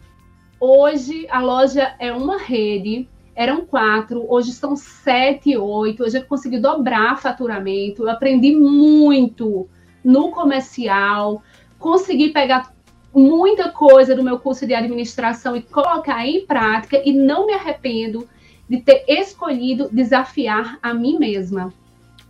[0.59, 3.07] Hoje a loja é uma rede
[3.41, 6.03] eram quatro, hoje são sete, oito.
[6.03, 8.03] Hoje eu consegui dobrar faturamento.
[8.03, 9.67] Eu aprendi muito
[10.03, 11.41] no comercial,
[11.79, 12.71] consegui pegar
[13.13, 18.27] muita coisa do meu curso de administração e colocar em prática, e não me arrependo
[18.69, 21.73] de ter escolhido desafiar a mim mesma.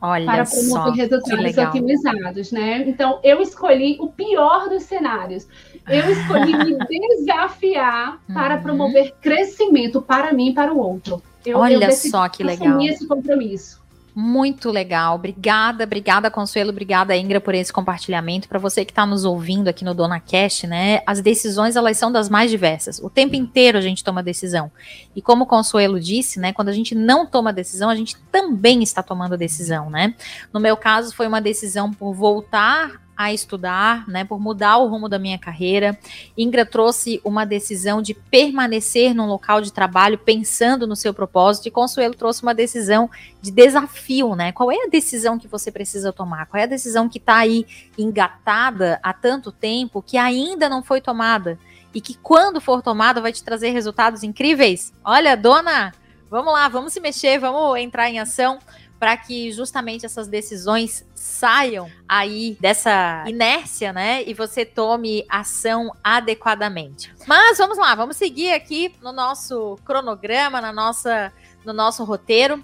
[0.02, 2.84] Olha para promover resultados otimizados, né?
[2.88, 5.48] Então, eu escolhi o pior dos cenários.
[5.88, 6.78] Eu escolhi me
[7.18, 8.62] desafiar para uhum.
[8.64, 11.22] promover crescimento para mim e para o outro.
[11.46, 12.82] Eu, Olha eu só que legal.
[12.82, 13.81] esse compromisso.
[14.14, 15.16] Muito legal.
[15.16, 18.48] Obrigada, obrigada, Consuelo, obrigada, Ingra, por esse compartilhamento.
[18.48, 21.02] Para você que está nos ouvindo aqui no Dona Cash, né?
[21.06, 23.00] As decisões, elas são das mais diversas.
[23.00, 24.72] O tempo inteiro a gente toma decisão.
[25.16, 26.52] E como o Consuelo disse, né?
[26.52, 30.14] Quando a gente não toma decisão, a gente também está tomando decisão, né?
[30.52, 35.08] No meu caso, foi uma decisão por voltar a estudar, né, por mudar o rumo
[35.08, 35.98] da minha carreira.
[36.38, 41.72] Ingra trouxe uma decisão de permanecer num local de trabalho pensando no seu propósito e
[41.72, 43.10] Consuelo trouxe uma decisão
[43.42, 44.52] de desafio, né?
[44.52, 46.46] Qual é a decisão que você precisa tomar?
[46.46, 47.66] Qual é a decisão que está aí
[47.98, 51.58] engatada há tanto tempo que ainda não foi tomada
[51.94, 54.94] e que quando for tomada vai te trazer resultados incríveis?
[55.04, 55.94] Olha, dona,
[56.30, 58.60] vamos lá, vamos se mexer, vamos entrar em ação
[59.02, 64.22] para que justamente essas decisões saiam aí dessa inércia, né?
[64.28, 67.12] E você tome ação adequadamente.
[67.26, 71.34] Mas vamos lá, vamos seguir aqui no nosso cronograma, na nossa,
[71.66, 72.64] no nosso roteiro.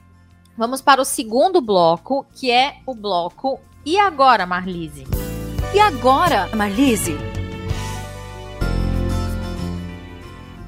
[0.56, 5.06] vamos para o segundo bloco, que é o bloco E agora, Marlise?
[5.73, 7.37] E agora, Marlise?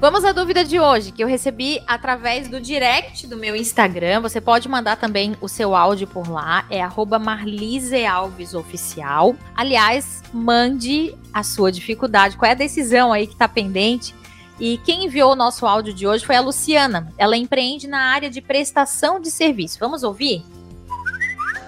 [0.00, 4.22] Vamos à dúvida de hoje, que eu recebi através do direct do meu Instagram.
[4.22, 6.80] Você pode mandar também o seu áudio por lá, é
[7.18, 9.36] @marlisealvesoficial.
[9.54, 14.14] Aliás, mande a sua dificuldade, qual é a decisão aí que está pendente.
[14.58, 17.12] E quem enviou o nosso áudio de hoje foi a Luciana.
[17.18, 19.76] Ela empreende na área de prestação de serviço.
[19.78, 20.42] Vamos ouvir?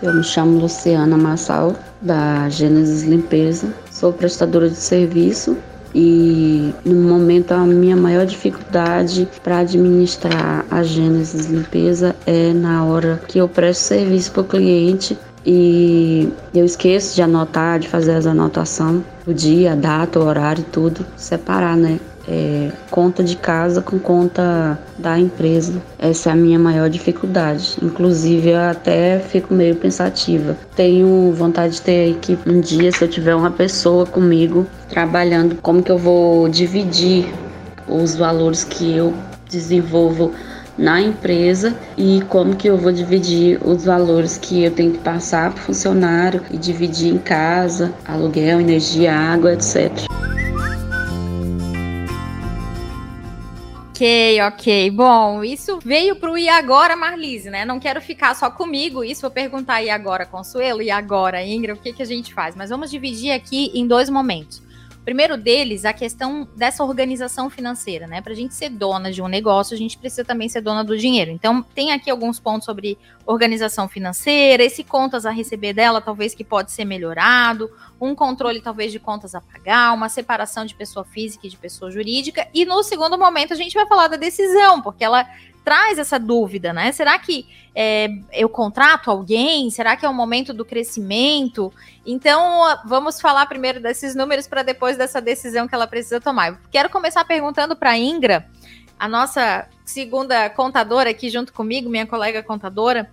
[0.03, 3.77] Eu me chamo Luciana Massal, da Gênesis Limpeza.
[3.91, 5.55] Sou prestadora de serviço
[5.95, 13.21] e no momento a minha maior dificuldade para administrar a Gênesis Limpeza é na hora
[13.29, 18.27] que eu presto serviço para o cliente e eu esqueço de anotar, de fazer as
[18.27, 21.99] anotações, o dia, a data, o horário, tudo, separar, né?
[22.27, 25.81] É, conta de casa com conta da empresa.
[25.99, 27.77] Essa é a minha maior dificuldade.
[27.83, 30.57] Inclusive, eu até fico meio pensativa.
[30.77, 35.83] Tenho vontade de ter que um dia, se eu tiver uma pessoa comigo trabalhando, como
[35.83, 37.27] que eu vou dividir
[37.89, 39.13] os valores que eu
[39.51, 40.33] desenvolvo
[40.79, 45.53] na empresa e como que eu vou dividir os valores que eu tenho que passar
[45.53, 49.93] para o funcionário e dividir em casa, aluguel, energia, água, etc.
[54.03, 54.91] Ok, ok.
[54.91, 57.65] Bom, isso veio para o e agora, Marlise, né?
[57.65, 59.05] Não quero ficar só comigo.
[59.05, 62.57] Isso vou perguntar e agora, Consuelo, e agora, Ingra, o que, que a gente faz?
[62.57, 64.61] Mas vamos dividir aqui em dois momentos.
[65.05, 68.21] Primeiro deles, a questão dessa organização financeira, né?
[68.21, 70.97] Para a gente ser dona de um negócio, a gente precisa também ser dona do
[70.97, 71.31] dinheiro.
[71.33, 76.45] Então, tem aqui alguns pontos sobre organização financeira, esse contas a receber dela, talvez que
[76.45, 77.69] pode ser melhorado,
[78.01, 81.91] um controle talvez de contas a pagar, uma separação de pessoa física e de pessoa
[81.91, 82.47] jurídica.
[82.55, 85.29] E no segundo momento, a gente vai falar da decisão, porque ela
[85.65, 86.93] traz essa dúvida, né?
[86.93, 89.71] Será que é, eu contrato alguém?
[89.71, 91.73] Será que é o momento do crescimento?
[92.05, 96.61] Então, vamos falar primeiro desses números para depois dessa decisão que ela precisa tomar.
[96.71, 98.47] Quero começar perguntando para a Ingra,
[98.99, 103.11] a nossa segunda contadora aqui junto comigo, minha colega contadora,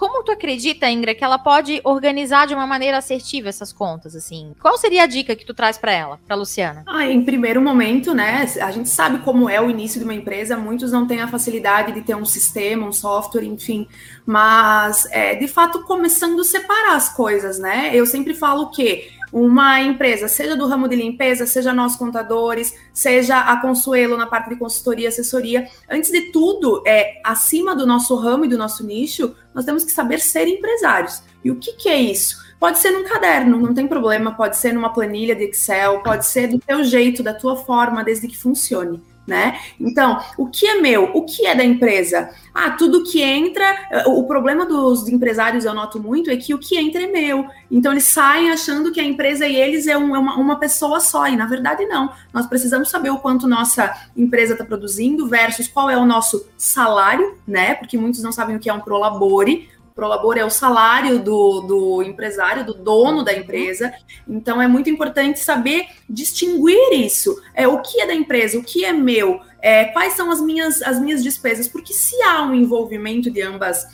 [0.00, 4.54] como tu acredita, Ingra, que ela pode organizar de uma maneira assertiva essas contas, assim?
[4.58, 6.84] Qual seria a dica que tu traz para ela, para Luciana?
[6.86, 10.56] Ah, em primeiro momento, né, a gente sabe como é o início de uma empresa,
[10.56, 13.86] muitos não têm a facilidade de ter um sistema, um software, enfim,
[14.24, 17.90] mas é, de fato começando a separar as coisas, né?
[17.92, 23.38] Eu sempre falo que uma empresa, seja do ramo de limpeza, seja nós contadores, seja
[23.40, 28.44] a Consuelo na parte de consultoria, assessoria, antes de tudo, é acima do nosso ramo
[28.44, 31.22] e do nosso nicho, nós temos que saber ser empresários.
[31.44, 32.36] E o que, que é isso?
[32.58, 36.48] Pode ser num caderno, não tem problema, pode ser numa planilha de Excel, pode ser
[36.48, 39.60] do teu jeito, da tua forma, desde que funcione né?
[39.78, 41.10] Então, o que é meu?
[41.14, 42.30] O que é da empresa?
[42.52, 44.04] Ah, tudo que entra.
[44.06, 47.46] O problema dos empresários, eu noto muito, é que o que entra é meu.
[47.70, 50.98] Então, eles saem achando que a empresa e eles é, um, é uma, uma, pessoa
[51.00, 52.12] só, e na verdade, não.
[52.32, 57.38] Nós precisamos saber o quanto nossa empresa está produzindo versus qual é o nosso salário,
[57.46, 57.74] né?
[57.74, 62.02] Porque muitos não sabem o que é um prolabore prolabor é o salário do, do
[62.02, 63.92] empresário, do dono da empresa.
[64.28, 67.40] Então é muito importante saber distinguir isso.
[67.54, 70.82] É o que é da empresa, o que é meu, é, quais são as minhas,
[70.82, 73.86] as minhas despesas, porque se há um envolvimento de ambas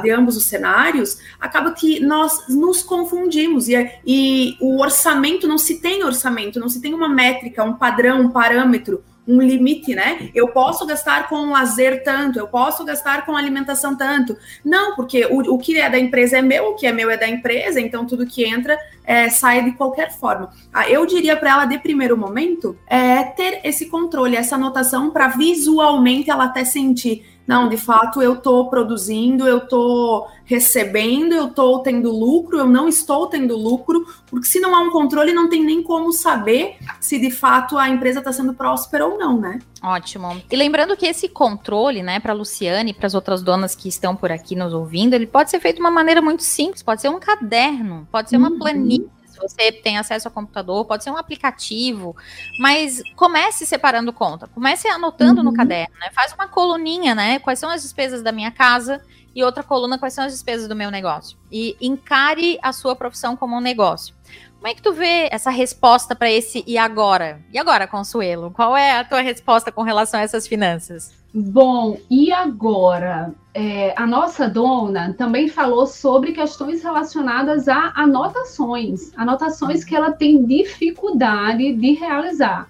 [0.00, 3.74] de ambos os cenários, acaba que nós nos confundimos e,
[4.06, 8.30] e o orçamento não se tem orçamento, não se tem uma métrica, um padrão, um
[8.30, 10.30] parâmetro um limite, né?
[10.34, 14.36] Eu posso gastar com lazer tanto, eu posso gastar com alimentação tanto.
[14.64, 17.16] Não, porque o, o que é da empresa é meu, o que é meu é
[17.16, 20.50] da empresa, então tudo que entra é, sai de qualquer forma.
[20.72, 25.28] Ah, eu diria para ela, de primeiro momento, é ter esse controle, essa anotação, para
[25.28, 31.80] visualmente ela até sentir não, de fato eu estou produzindo, eu estou recebendo, eu estou
[31.80, 35.64] tendo lucro, eu não estou tendo lucro, porque se não há um controle, não tem
[35.64, 39.58] nem como saber se de fato a empresa está sendo próspera ou não, né?
[39.82, 40.40] Ótimo.
[40.50, 44.14] E lembrando que esse controle, né, para Luciane e para as outras donas que estão
[44.14, 47.08] por aqui nos ouvindo, ele pode ser feito de uma maneira muito simples, pode ser
[47.08, 48.58] um caderno, pode ser uma uhum.
[48.58, 52.16] planilha você tem acesso ao computador, pode ser um aplicativo,
[52.58, 55.50] mas comece separando conta, comece anotando uhum.
[55.50, 56.10] no caderno, né?
[56.12, 57.38] Faz uma coluninha, né?
[57.38, 59.02] Quais são as despesas da minha casa
[59.34, 61.38] e outra coluna, quais são as despesas do meu negócio.
[61.50, 64.14] E encare a sua profissão como um negócio.
[64.62, 67.40] Como é que tu vê essa resposta para esse e agora?
[67.52, 68.52] E agora, Consuelo?
[68.52, 71.12] Qual é a tua resposta com relação a essas finanças?
[71.34, 73.34] Bom, e agora?
[73.52, 80.46] É, a nossa dona também falou sobre questões relacionadas a anotações, anotações que ela tem
[80.46, 82.68] dificuldade de realizar.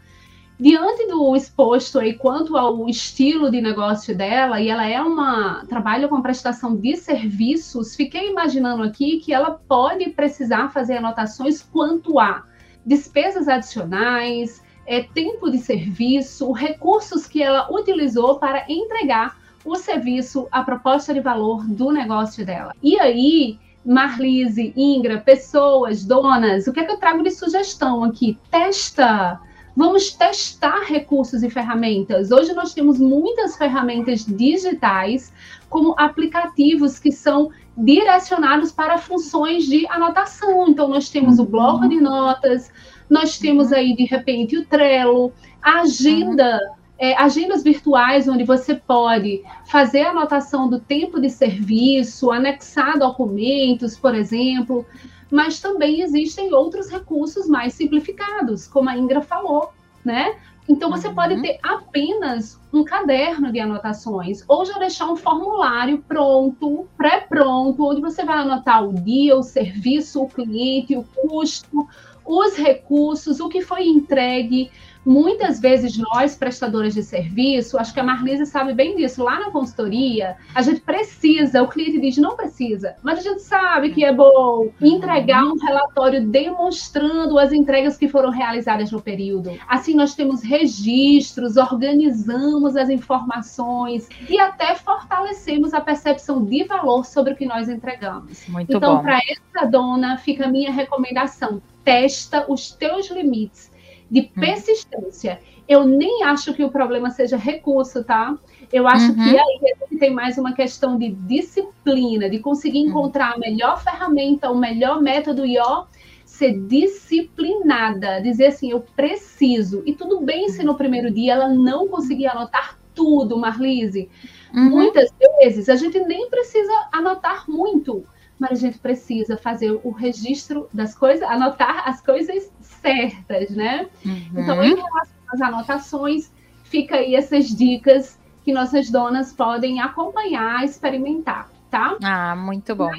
[0.63, 6.07] Diante do exposto aí quanto ao estilo de negócio dela, e ela é uma trabalha
[6.07, 12.45] com prestação de serviços, fiquei imaginando aqui que ela pode precisar fazer anotações quanto a
[12.87, 20.63] despesas adicionais, é, tempo de serviço, recursos que ela utilizou para entregar o serviço, a
[20.63, 22.73] proposta de valor do negócio dela.
[22.81, 28.39] E aí, Marlise, Ingra, pessoas, donas, o que é que eu trago de sugestão aqui?
[28.49, 29.41] Testa!
[29.75, 32.31] Vamos testar recursos e ferramentas.
[32.31, 35.33] Hoje nós temos muitas ferramentas digitais,
[35.71, 40.69] como aplicativos que são direcionados para funções de anotação.
[40.69, 42.71] Então, nós temos o bloco de notas,
[43.09, 43.77] nós temos uhum.
[43.77, 46.61] aí, de repente, o Trello, a agenda.
[46.99, 53.99] É, agendas virtuais onde você pode fazer a anotação do tempo de serviço, anexar documentos,
[53.99, 54.87] por exemplo
[55.33, 59.73] mas também existem outros recursos mais simplificados, como a Ingra falou,
[60.05, 60.37] né?
[60.69, 61.15] Então você uhum.
[61.15, 68.01] pode ter apenas um caderno de anotações, ou já deixar um formulário pronto, pré-pronto, onde
[68.01, 71.89] você vai anotar o dia, o serviço, o cliente, o custo,
[72.25, 74.71] os recursos, o que foi entregue,
[75.05, 79.51] Muitas vezes nós, prestadores de serviço, acho que a Marlise sabe bem disso, lá na
[79.51, 84.13] consultoria, a gente precisa, o cliente diz não precisa, mas a gente sabe que é
[84.13, 89.59] bom entregar um relatório demonstrando as entregas que foram realizadas no período.
[89.69, 97.33] Assim nós temos registros, organizamos as informações e até fortalecemos a percepção de valor sobre
[97.33, 98.47] o que nós entregamos.
[98.47, 103.72] Muito então, para essa dona, fica a minha recomendação: testa os teus limites
[104.13, 104.41] de hum.
[104.41, 105.41] persistência.
[105.67, 108.37] Eu nem acho que o problema seja recurso, tá?
[108.71, 109.15] Eu acho uhum.
[109.15, 112.89] que aí tem mais uma questão de disciplina, de conseguir hum.
[112.89, 115.87] encontrar a melhor ferramenta, o melhor método e ó,
[116.27, 119.83] ser disciplinada, dizer assim, eu preciso.
[119.87, 124.11] E tudo bem se no primeiro dia ela não conseguir anotar tudo, Marlise.
[124.53, 124.69] Uhum.
[124.69, 128.05] Muitas vezes a gente nem precisa anotar muito,
[128.43, 133.89] mas a gente precisa fazer o registro das coisas, anotar as coisas certas, né?
[134.05, 134.31] Uhum.
[134.37, 136.33] Então, em relação às anotações,
[136.65, 141.97] fica aí essas dicas que nossas donas podem acompanhar, experimentar, tá?
[142.03, 142.91] Ah, muito bom.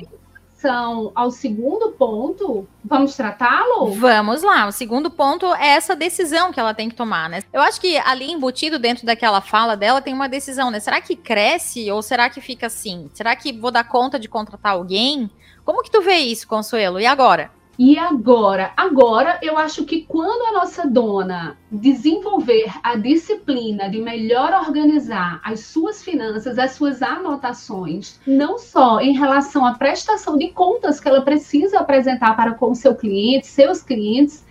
[0.64, 3.92] São ao segundo ponto, vamos tratá-lo?
[3.92, 4.66] Vamos lá.
[4.66, 7.44] O segundo ponto é essa decisão que ela tem que tomar, né?
[7.52, 10.80] Eu acho que ali embutido dentro daquela fala dela tem uma decisão, né?
[10.80, 13.10] Será que cresce ou será que fica assim?
[13.14, 15.30] Será que vou dar conta de contratar alguém?
[15.66, 16.98] Como que tu vê isso, Consuelo?
[16.98, 17.52] E agora?
[17.78, 18.72] E agora?
[18.78, 25.62] Agora, eu acho que quando a nossa dona desenvolver a disciplina de melhor organizar as
[25.62, 31.24] suas finanças, as suas anotações, não só em relação à prestação de contas que ela
[31.24, 34.46] precisa apresentar para com seu cliente, seus clientes,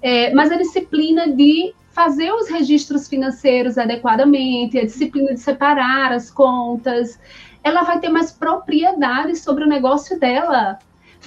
[0.00, 6.30] é, mas a disciplina de fazer os registros financeiros adequadamente, a disciplina de separar as
[6.30, 7.18] contas,
[7.64, 10.78] ela vai ter mais propriedade sobre o negócio dela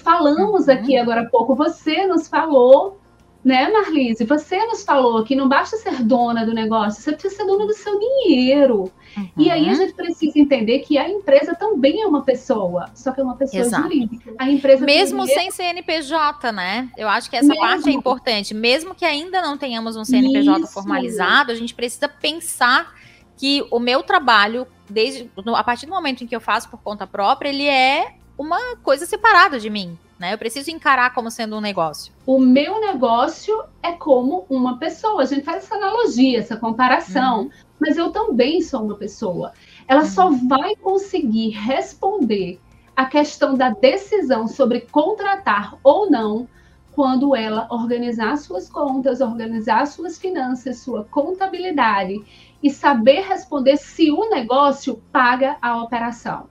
[0.02, 0.74] Falamos uhum.
[0.74, 3.00] aqui agora há pouco, você nos falou,
[3.44, 4.24] né, Marlise?
[4.24, 7.74] Você nos falou que não basta ser dona do negócio, você precisa ser dona do
[7.74, 8.92] seu dinheiro.
[9.18, 9.30] Uhum.
[9.38, 9.76] E aí a uhum.
[9.76, 13.62] gente precisa entender que a empresa também é uma pessoa, só que é uma pessoa
[13.62, 13.84] Exato.
[13.84, 14.34] jurídica.
[14.38, 16.90] A empresa mesmo sem CNPJ, né?
[16.98, 17.62] Eu acho que essa mesmo.
[17.62, 18.54] parte é importante.
[18.54, 20.74] Mesmo que ainda não tenhamos um CNPJ Isso.
[20.74, 22.94] formalizado, a gente precisa pensar
[23.38, 27.08] que o meu trabalho, desde a partir do momento em que eu faço por conta
[27.08, 29.98] própria, ele é uma coisa separada de mim.
[30.20, 30.34] Né?
[30.34, 32.12] Eu preciso encarar como sendo um negócio.
[32.26, 35.22] O meu negócio é como uma pessoa.
[35.22, 37.44] A gente faz essa analogia, essa comparação.
[37.44, 37.52] Uhum.
[37.80, 39.54] Mas eu também sou uma pessoa.
[39.88, 40.08] Ela uhum.
[40.08, 42.60] só vai conseguir responder
[42.96, 46.48] a questão da decisão sobre contratar ou não
[46.92, 52.16] quando ela organizar suas contas, organizar suas finanças, sua contabilidade
[52.62, 56.50] e saber responder se o negócio paga a operação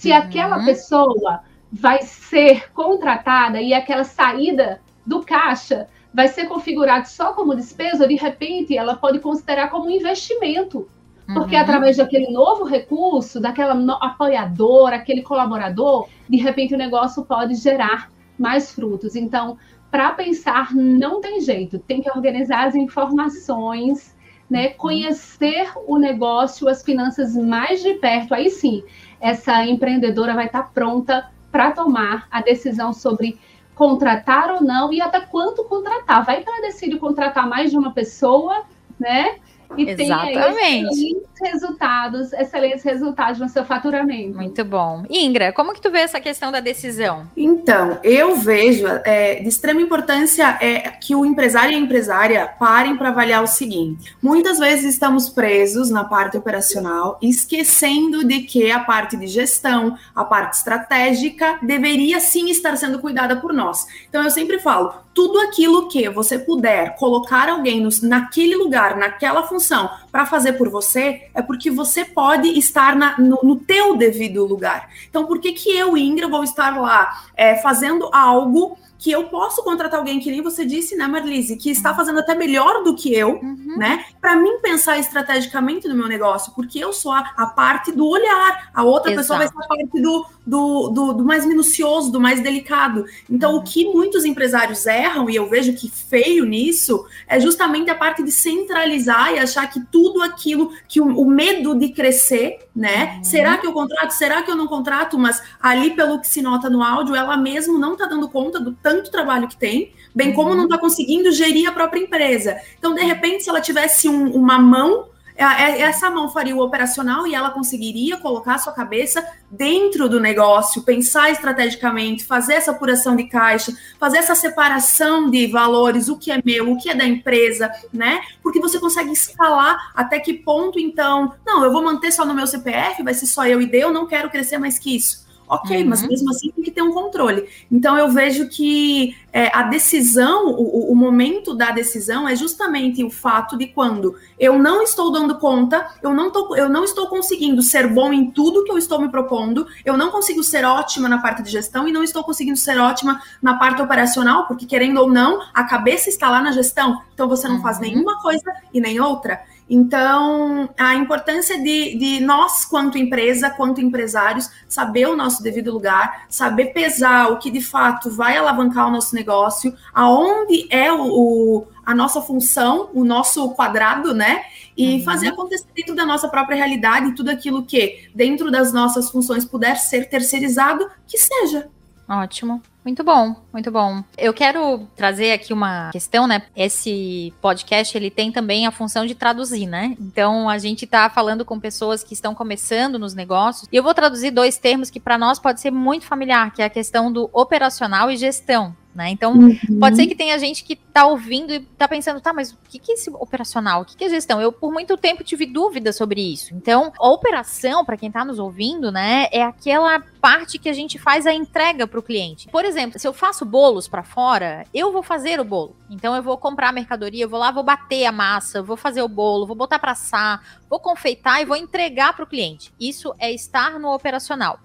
[0.00, 0.16] se uhum.
[0.16, 1.40] aquela pessoa
[1.70, 8.14] vai ser contratada e aquela saída do caixa vai ser configurado só como despesa, de
[8.14, 10.88] repente ela pode considerar como um investimento.
[11.34, 11.60] Porque uhum.
[11.60, 18.10] através daquele novo recurso, daquela no apoiadora, aquele colaborador, de repente o negócio pode gerar
[18.38, 19.14] mais frutos.
[19.14, 19.58] Então,
[19.90, 24.16] para pensar, não tem jeito, tem que organizar as informações,
[24.48, 24.68] né?
[24.68, 24.74] Uhum.
[24.78, 28.32] Conhecer o negócio, as finanças mais de perto.
[28.34, 28.82] Aí sim,
[29.20, 33.38] essa empreendedora vai estar pronta para tomar a decisão sobre
[33.74, 36.24] contratar ou não e até quanto contratar.
[36.24, 38.64] Vai que ela decide contratar mais de uma pessoa,
[38.98, 39.36] né?
[39.76, 41.16] E Exatamente.
[41.40, 44.36] resultados, excelentes resultados no seu faturamento.
[44.36, 45.04] Muito bom.
[45.08, 47.30] Ingra, como que tu vê essa questão da decisão?
[47.36, 52.96] Então, eu vejo é, de extrema importância é que o empresário e a empresária parem
[52.96, 58.80] para avaliar o seguinte: muitas vezes estamos presos na parte operacional, esquecendo de que a
[58.80, 63.86] parte de gestão, a parte estratégica, deveria sim estar sendo cuidada por nós.
[64.08, 69.42] Então, eu sempre falo: tudo aquilo que você puder colocar alguém no, naquele lugar, naquela
[69.42, 74.46] função, para fazer por você, é porque você pode estar na, no, no, teu devido
[74.46, 74.88] lugar.
[75.08, 79.64] Então, por que, que eu, Ingra, vou estar lá é, fazendo algo que eu posso
[79.64, 83.14] contratar alguém que nem você disse, né, Marlise, que está fazendo até melhor do que
[83.14, 83.74] eu, uhum.
[83.78, 84.04] né?
[84.20, 88.70] Para mim pensar estrategicamente no meu negócio, porque eu sou a, a parte do olhar,
[88.74, 89.22] a outra Exato.
[89.22, 93.06] pessoa vai ser a parte do, do, do, do, mais minucioso, do mais delicado.
[93.28, 93.60] Então, uhum.
[93.60, 98.22] o que muitos empresários erram, e eu vejo que feio nisso, é justamente a parte
[98.22, 103.16] de centralizar e achar que tudo aquilo, que o, o medo de crescer, né?
[103.16, 103.24] Uhum.
[103.24, 104.10] Será que eu contrato?
[104.10, 105.18] Será que eu não contrato?
[105.18, 108.72] Mas ali, pelo que se nota no áudio, ela mesmo não está dando conta do
[108.90, 110.80] tanto trabalho que tem, bem como não está uhum.
[110.80, 112.60] conseguindo gerir a própria empresa.
[112.76, 116.60] Então, de repente, se ela tivesse um, uma mão é, é, essa mão faria o
[116.60, 122.72] operacional e ela conseguiria colocar a sua cabeça dentro do negócio, pensar estrategicamente, fazer essa
[122.72, 126.94] apuração de caixa, fazer essa separação de valores, o que é meu, o que é
[126.94, 128.20] da empresa, né?
[128.42, 132.46] Porque você consegue escalar até que ponto, então, não, eu vou manter só no meu
[132.46, 135.29] CPF, vai ser só eu e eu não quero crescer mais que isso.
[135.50, 135.88] Ok, uhum.
[135.88, 137.44] mas mesmo assim tem que ter um controle.
[137.72, 143.10] Então eu vejo que é, a decisão, o, o, momento da decisão é justamente o
[143.10, 147.62] fato de quando eu não estou dando conta, eu não, tô, eu não estou conseguindo
[147.62, 151.18] ser bom em tudo que eu estou me propondo, eu não consigo ser ótima na
[151.18, 155.10] parte de gestão e não estou conseguindo ser ótima na parte operacional, porque querendo ou
[155.10, 157.62] não, a cabeça está lá na gestão, então você não uhum.
[157.62, 159.40] faz nenhuma coisa e nem outra.
[159.72, 166.26] Então, a importância de, de, nós, quanto empresa, quanto empresários, saber o nosso devido lugar,
[166.28, 171.66] saber pesar o que de fato vai alavancar o nosso negócio, aonde é o, o
[171.86, 174.42] a nossa função, o nosso quadrado, né?
[174.76, 175.04] E uhum.
[175.04, 179.76] fazer acontecer dentro da nossa própria realidade, tudo aquilo que dentro das nossas funções puder
[179.76, 181.68] ser terceirizado, que seja.
[182.08, 182.60] Ótimo.
[182.90, 184.02] Muito bom, muito bom.
[184.18, 186.42] Eu quero trazer aqui uma questão, né?
[186.56, 189.96] Esse podcast ele tem também a função de traduzir, né?
[190.00, 193.94] Então a gente está falando com pessoas que estão começando nos negócios e eu vou
[193.94, 197.30] traduzir dois termos que para nós pode ser muito familiar, que é a questão do
[197.32, 198.74] operacional e gestão.
[198.94, 199.10] Né?
[199.10, 199.56] Então, uhum.
[199.78, 202.78] pode ser que tenha gente que está ouvindo e está pensando, tá, mas o que,
[202.78, 203.82] que é esse operacional?
[203.82, 204.40] O que, que é gestão?
[204.40, 206.52] Eu, por muito tempo, tive dúvidas sobre isso.
[206.54, 210.98] Então, a operação, para quem está nos ouvindo, né, é aquela parte que a gente
[210.98, 212.48] faz a entrega para o cliente.
[212.48, 215.76] Por exemplo, se eu faço bolos para fora, eu vou fazer o bolo.
[215.88, 219.02] Então, eu vou comprar a mercadoria, eu vou lá, vou bater a massa, vou fazer
[219.02, 222.72] o bolo, vou botar para assar, vou confeitar e vou entregar para o cliente.
[222.78, 224.60] Isso é estar no operacional.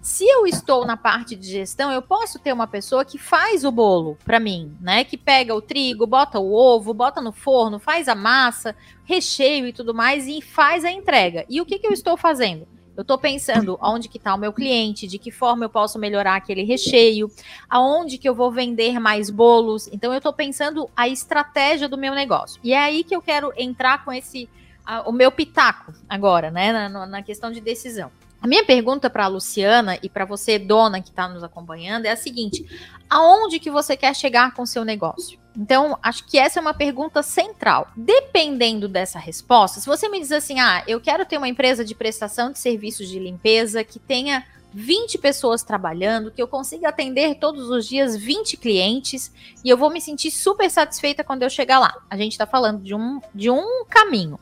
[0.00, 3.72] Se eu estou na parte de gestão, eu posso ter uma pessoa que faz o
[3.72, 5.04] bolo para mim, né?
[5.04, 9.72] Que pega o trigo, bota o ovo, bota no forno, faz a massa, recheio e
[9.72, 11.44] tudo mais e faz a entrega.
[11.48, 12.66] E o que, que eu estou fazendo?
[12.98, 16.34] Eu estou pensando onde que está o meu cliente, de que forma eu posso melhorar
[16.34, 17.30] aquele recheio,
[17.70, 19.88] aonde que eu vou vender mais bolos.
[19.92, 22.60] Então eu estou pensando a estratégia do meu negócio.
[22.60, 24.48] E é aí que eu quero entrar com esse
[24.84, 28.10] a, o meu pitaco agora, né, na, na questão de decisão.
[28.40, 32.10] A minha pergunta para a Luciana e para você, dona que está nos acompanhando, é
[32.10, 32.64] a seguinte:
[33.10, 35.38] aonde que você quer chegar com o seu negócio?
[35.56, 37.88] Então, acho que essa é uma pergunta central.
[37.96, 41.96] Dependendo dessa resposta, se você me diz assim, ah, eu quero ter uma empresa de
[41.96, 47.70] prestação de serviços de limpeza que tenha 20 pessoas trabalhando, que eu consiga atender todos
[47.70, 49.32] os dias 20 clientes
[49.64, 51.94] e eu vou me sentir super satisfeita quando eu chegar lá.
[52.08, 54.38] A gente está falando de um, de um caminho.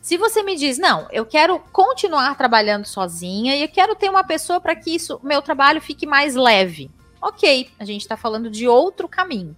[0.00, 4.24] Se você me diz, não, eu quero continuar trabalhando sozinha e eu quero ter uma
[4.24, 6.90] pessoa para que isso, meu trabalho fique mais leve.
[7.20, 9.56] Ok, a gente está falando de outro caminho.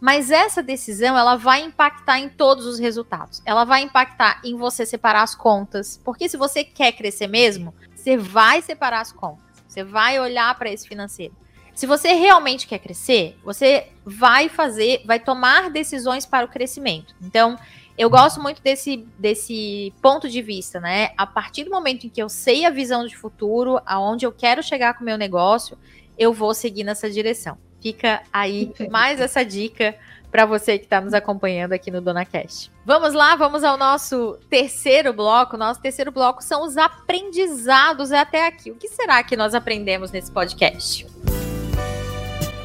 [0.00, 3.42] Mas essa decisão, ela vai impactar em todos os resultados.
[3.44, 6.00] Ela vai impactar em você separar as contas.
[6.04, 9.44] Porque se você quer crescer mesmo, você vai separar as contas.
[9.66, 11.34] Você vai olhar para esse financeiro.
[11.74, 17.14] Se você realmente quer crescer, você vai fazer, vai tomar decisões para o crescimento.
[17.22, 17.58] Então,
[17.98, 21.10] eu gosto muito desse, desse ponto de vista, né?
[21.16, 24.62] A partir do momento em que eu sei a visão de futuro, aonde eu quero
[24.62, 25.76] chegar com o meu negócio,
[26.16, 27.58] eu vou seguir nessa direção.
[27.82, 29.96] Fica aí mais essa dica
[30.30, 32.70] para você que está nos acompanhando aqui no Dona Cast.
[32.84, 35.56] Vamos lá, vamos ao nosso terceiro bloco.
[35.56, 38.70] Nosso terceiro bloco são os aprendizados até aqui.
[38.70, 41.06] O que será que nós aprendemos nesse podcast?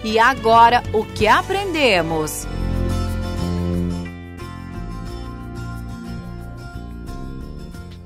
[0.03, 2.45] E agora, o que aprendemos?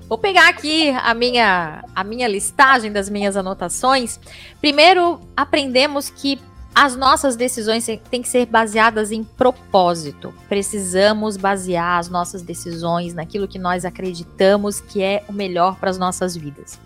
[0.07, 4.17] Vou pegar aqui a minha, a minha listagem das minhas anotações.
[4.61, 6.39] Primeiro, aprendemos que
[6.73, 10.33] as nossas decisões têm que ser baseadas em propósito.
[10.47, 15.97] Precisamos basear as nossas decisões naquilo que nós acreditamos que é o melhor para as
[15.97, 16.79] nossas vidas.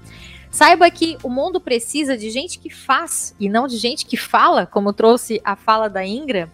[0.50, 4.66] Saiba que o mundo precisa de gente que faz e não de gente que fala,
[4.66, 6.52] como trouxe a fala da Ingra,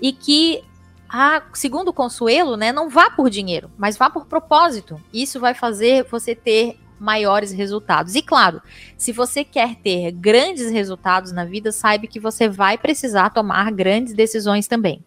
[0.00, 0.62] e que
[1.12, 4.98] a, segundo Consuelo, né, não vá por dinheiro, mas vá por propósito.
[5.12, 8.14] Isso vai fazer você ter maiores resultados.
[8.14, 8.62] E claro,
[8.96, 14.14] se você quer ter grandes resultados na vida, saiba que você vai precisar tomar grandes
[14.14, 15.04] decisões também.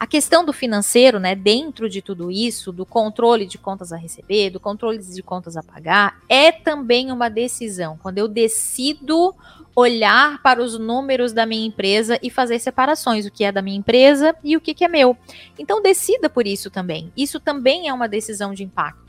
[0.00, 4.50] A questão do financeiro, né, dentro de tudo isso, do controle de contas a receber,
[4.50, 7.98] do controle de contas a pagar, é também uma decisão.
[8.02, 9.34] Quando eu decido
[9.76, 13.76] olhar para os números da minha empresa e fazer separações, o que é da minha
[13.76, 15.16] empresa e o que, que é meu.
[15.58, 17.12] Então decida por isso também.
[17.16, 19.03] Isso também é uma decisão de impacto.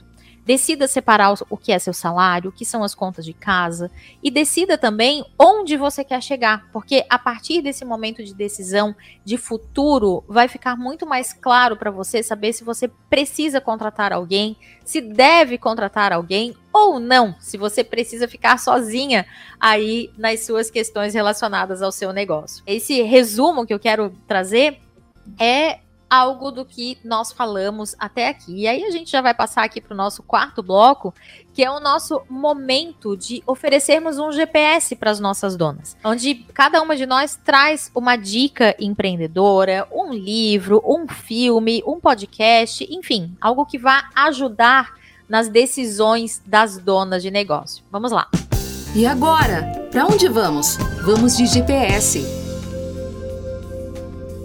[0.45, 3.89] Decida separar o que é seu salário, o que são as contas de casa
[4.21, 9.37] e decida também onde você quer chegar, porque a partir desse momento de decisão de
[9.37, 15.01] futuro vai ficar muito mais claro para você saber se você precisa contratar alguém, se
[15.01, 19.25] deve contratar alguém ou não, se você precisa ficar sozinha
[19.59, 22.63] aí nas suas questões relacionadas ao seu negócio.
[22.67, 24.79] Esse resumo que eu quero trazer
[25.39, 25.79] é
[26.09, 28.61] algo do que nós falamos até aqui.
[28.61, 31.13] E aí a gente já vai passar aqui para o nosso quarto bloco,
[31.53, 36.81] que é o nosso momento de oferecermos um GPS para as nossas donas, onde cada
[36.81, 43.65] uma de nós traz uma dica empreendedora, um livro, um filme, um podcast, enfim, algo
[43.65, 44.93] que vá ajudar
[45.27, 47.83] nas decisões das donas de negócio.
[47.91, 48.29] Vamos lá.
[48.95, 50.77] E agora, para onde vamos?
[51.03, 52.44] Vamos de GPS.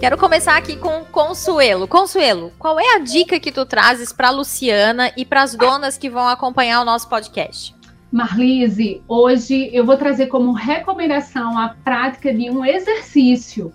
[0.01, 1.87] Quero começar aqui com Consuelo.
[1.87, 6.09] Consuelo, qual é a dica que tu trazes para Luciana e para as donas que
[6.09, 7.75] vão acompanhar o nosso podcast?
[8.11, 13.71] Marlise, hoje eu vou trazer como recomendação a prática de um exercício.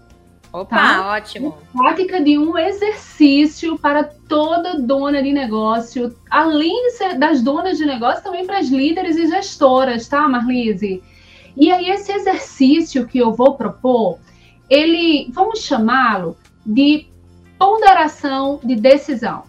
[0.52, 1.08] Opa, tá?
[1.16, 1.60] ótimo.
[1.76, 6.88] A prática de um exercício para toda dona de negócio, além
[7.20, 11.04] das donas de negócio, também para as líderes e gestoras, tá, Marlise?
[11.56, 14.18] E aí, esse exercício que eu vou propor
[14.70, 17.08] ele, vamos chamá-lo de
[17.58, 19.44] ponderação de decisão.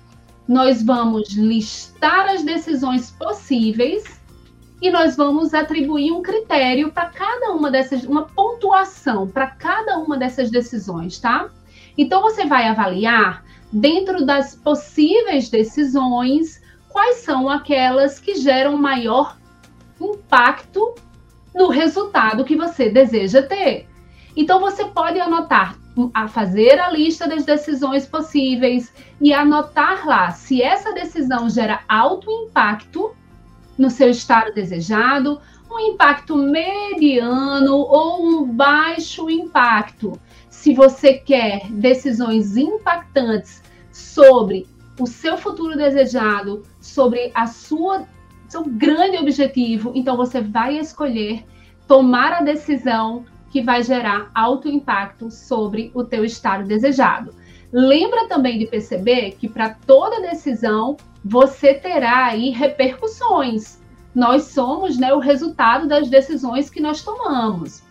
[0.47, 4.21] Nós vamos listar as decisões possíveis
[4.81, 10.17] e nós vamos atribuir um critério para cada uma dessas, uma pontuação para cada uma
[10.17, 11.49] dessas decisões, tá?
[11.97, 19.37] Então você vai avaliar dentro das possíveis decisões quais são aquelas que geram maior
[20.01, 20.95] impacto
[21.55, 23.89] no resultado que você deseja ter.
[24.37, 25.77] Então você pode anotar,
[26.13, 32.31] a fazer a lista das decisões possíveis e anotar lá se essa decisão gera alto
[32.31, 33.13] impacto
[33.79, 40.21] no seu estado desejado, um impacto mediano ou um baixo impacto.
[40.51, 44.67] Se você quer decisões impactantes sobre
[44.99, 48.07] o seu futuro desejado, sobre a sua
[48.49, 51.45] seu grande objetivo, então você vai escolher
[51.89, 57.35] tomar a decisão que vai gerar alto impacto sobre o teu estado desejado.
[57.73, 63.81] Lembra também de perceber que para toda decisão você terá aí repercussões.
[64.15, 67.83] Nós somos né, o resultado das decisões que nós tomamos.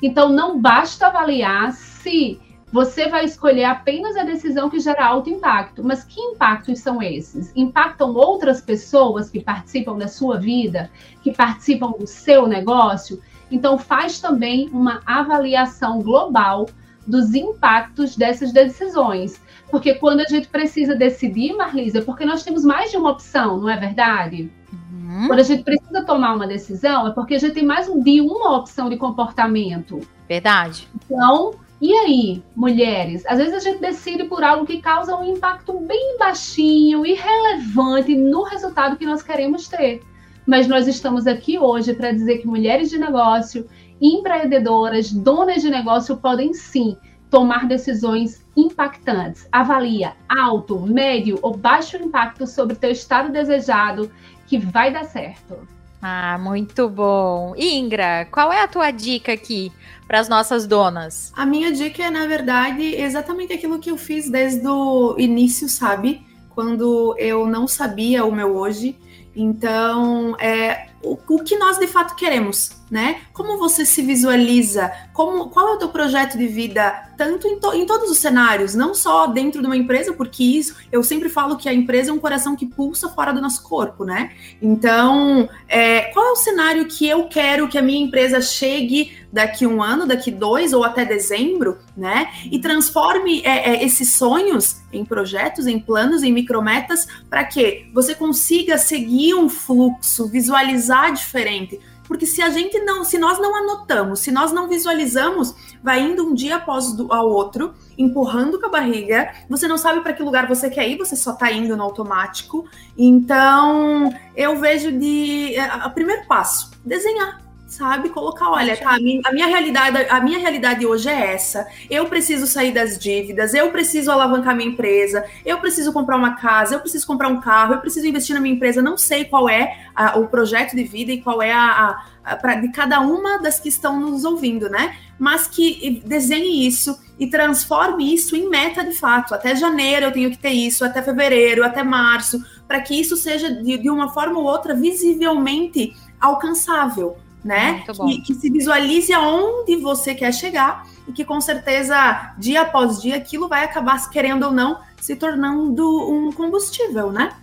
[0.00, 2.40] Então não basta avaliar se
[2.74, 5.84] você vai escolher apenas a decisão que gera alto impacto.
[5.84, 7.52] Mas que impactos são esses?
[7.54, 10.90] Impactam outras pessoas que participam da sua vida,
[11.22, 13.20] que participam do seu negócio?
[13.54, 16.68] Então, faz também uma avaliação global
[17.06, 19.40] dos impactos dessas decisões.
[19.70, 23.60] Porque quando a gente precisa decidir, Marlisa, é porque nós temos mais de uma opção,
[23.60, 24.50] não é verdade?
[24.72, 25.28] Uhum.
[25.28, 28.56] Quando a gente precisa tomar uma decisão, é porque a gente tem mais de uma
[28.56, 30.00] opção de comportamento.
[30.28, 30.88] Verdade.
[31.06, 33.24] Então, e aí, mulheres?
[33.24, 38.42] Às vezes a gente decide por algo que causa um impacto bem baixinho, irrelevante no
[38.42, 40.02] resultado que nós queremos ter
[40.46, 43.68] mas nós estamos aqui hoje para dizer que mulheres de negócio,
[44.00, 46.96] empreendedoras, donas de negócio podem sim
[47.30, 49.48] tomar decisões impactantes.
[49.50, 54.10] Avalia alto, médio ou baixo impacto sobre teu estado desejado
[54.46, 55.66] que vai dar certo.
[56.00, 57.54] Ah, muito bom.
[57.56, 59.72] Ingra, qual é a tua dica aqui
[60.06, 61.32] para as nossas donas?
[61.34, 66.22] A minha dica é, na verdade, exatamente aquilo que eu fiz desde o início, sabe?
[66.50, 68.98] Quando eu não sabia o meu hoje,
[69.34, 73.20] Então, é, o, que nós de fato queremos, né?
[73.32, 74.90] Como você se visualiza?
[75.12, 78.74] Como, qual é o teu projeto de vida, tanto em, to, em, todos os cenários,
[78.74, 82.14] não só dentro de uma empresa, porque isso eu sempre falo que a empresa é
[82.14, 84.32] um coração que pulsa fora do nosso corpo, né?
[84.60, 89.66] Então, é, qual é o cenário que eu quero que a minha empresa chegue daqui
[89.66, 92.32] um ano, daqui dois ou até dezembro, né?
[92.50, 98.14] E transforme é, é, esses sonhos em projetos, em planos, em micrometas, para que você
[98.14, 101.80] consiga seguir um fluxo, visualizar diferente.
[102.06, 106.26] Porque se a gente não, se nós não anotamos, se nós não visualizamos, vai indo
[106.26, 110.22] um dia após o ao outro, empurrando com a barriga, você não sabe para que
[110.22, 112.66] lugar você quer ir, você só está indo no automático.
[112.96, 115.54] Então, eu vejo de.
[115.86, 117.43] O primeiro passo, desenhar
[117.74, 118.08] sabe?
[118.08, 121.66] Colocar, olha, tá, a minha, a minha, realidade, a minha realidade hoje é essa.
[121.90, 126.76] Eu preciso sair das dívidas, eu preciso alavancar minha empresa, eu preciso comprar uma casa,
[126.76, 128.80] eu preciso comprar um carro, eu preciso investir na minha empresa.
[128.80, 132.54] Não sei qual é a, o projeto de vida e qual é a, a, pra,
[132.54, 134.96] de cada uma das que estão nos ouvindo, né?
[135.18, 139.34] Mas que desenhe isso e transforme isso em meta de fato.
[139.34, 143.50] Até janeiro eu tenho que ter isso, até fevereiro, até março, para que isso seja
[143.50, 147.84] de, de uma forma ou outra visivelmente alcançável né?
[147.86, 153.16] Que, que, se visualize aonde você quer chegar e que com certeza, dia após dia,
[153.16, 157.36] aquilo vai acabar, querendo ou não, se tornando um combustível, né?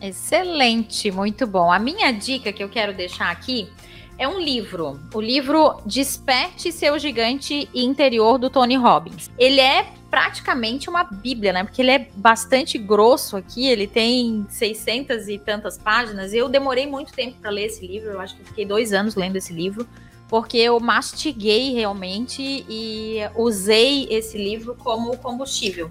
[0.00, 1.72] Excelente, muito bom.
[1.72, 3.68] A minha dica que eu quero deixar aqui
[4.16, 4.98] é um livro.
[5.14, 9.30] O livro Desperte Seu Gigante Interior do Tony Robbins.
[9.38, 11.64] Ele é praticamente uma bíblia, né?
[11.64, 16.32] Porque ele é bastante grosso aqui, ele tem 600 e tantas páginas.
[16.32, 19.36] Eu demorei muito tempo para ler esse livro, eu acho que fiquei dois anos lendo
[19.36, 19.86] esse livro,
[20.28, 25.90] porque eu mastiguei realmente e usei esse livro como combustível.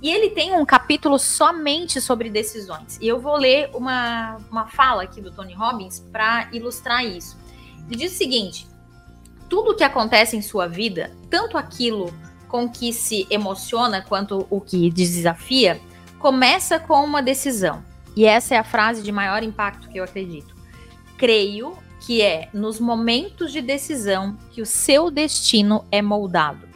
[0.00, 2.98] E ele tem um capítulo somente sobre decisões.
[3.00, 7.36] E eu vou ler uma, uma fala aqui do Tony Robbins para ilustrar isso.
[7.86, 8.66] Ele diz o seguinte:
[9.48, 12.14] tudo que acontece em sua vida, tanto aquilo
[12.48, 15.80] com que se emociona quanto o que desafia,
[16.18, 17.84] começa com uma decisão.
[18.16, 20.56] E essa é a frase de maior impacto que eu acredito.
[21.16, 26.66] Creio que é nos momentos de decisão que o seu destino é moldado.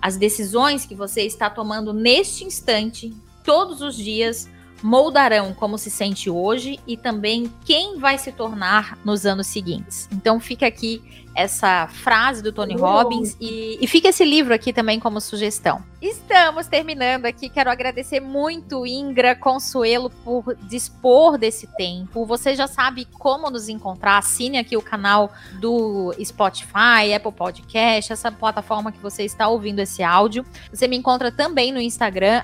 [0.00, 3.14] As decisões que você está tomando neste instante,
[3.44, 4.48] todos os dias,
[4.82, 10.08] moldarão como se sente hoje e também quem vai se tornar nos anos seguintes.
[10.12, 11.02] Então fica aqui
[11.38, 15.84] essa frase do Tony Robbins e, e fica esse livro aqui também como sugestão.
[16.02, 17.48] Estamos terminando aqui.
[17.48, 22.24] Quero agradecer muito, Ingra Consuelo, por dispor desse tempo.
[22.26, 24.18] Você já sabe como nos encontrar.
[24.18, 30.02] Assine aqui o canal do Spotify, Apple Podcast, essa plataforma que você está ouvindo esse
[30.02, 30.44] áudio.
[30.72, 32.42] Você me encontra também no Instagram,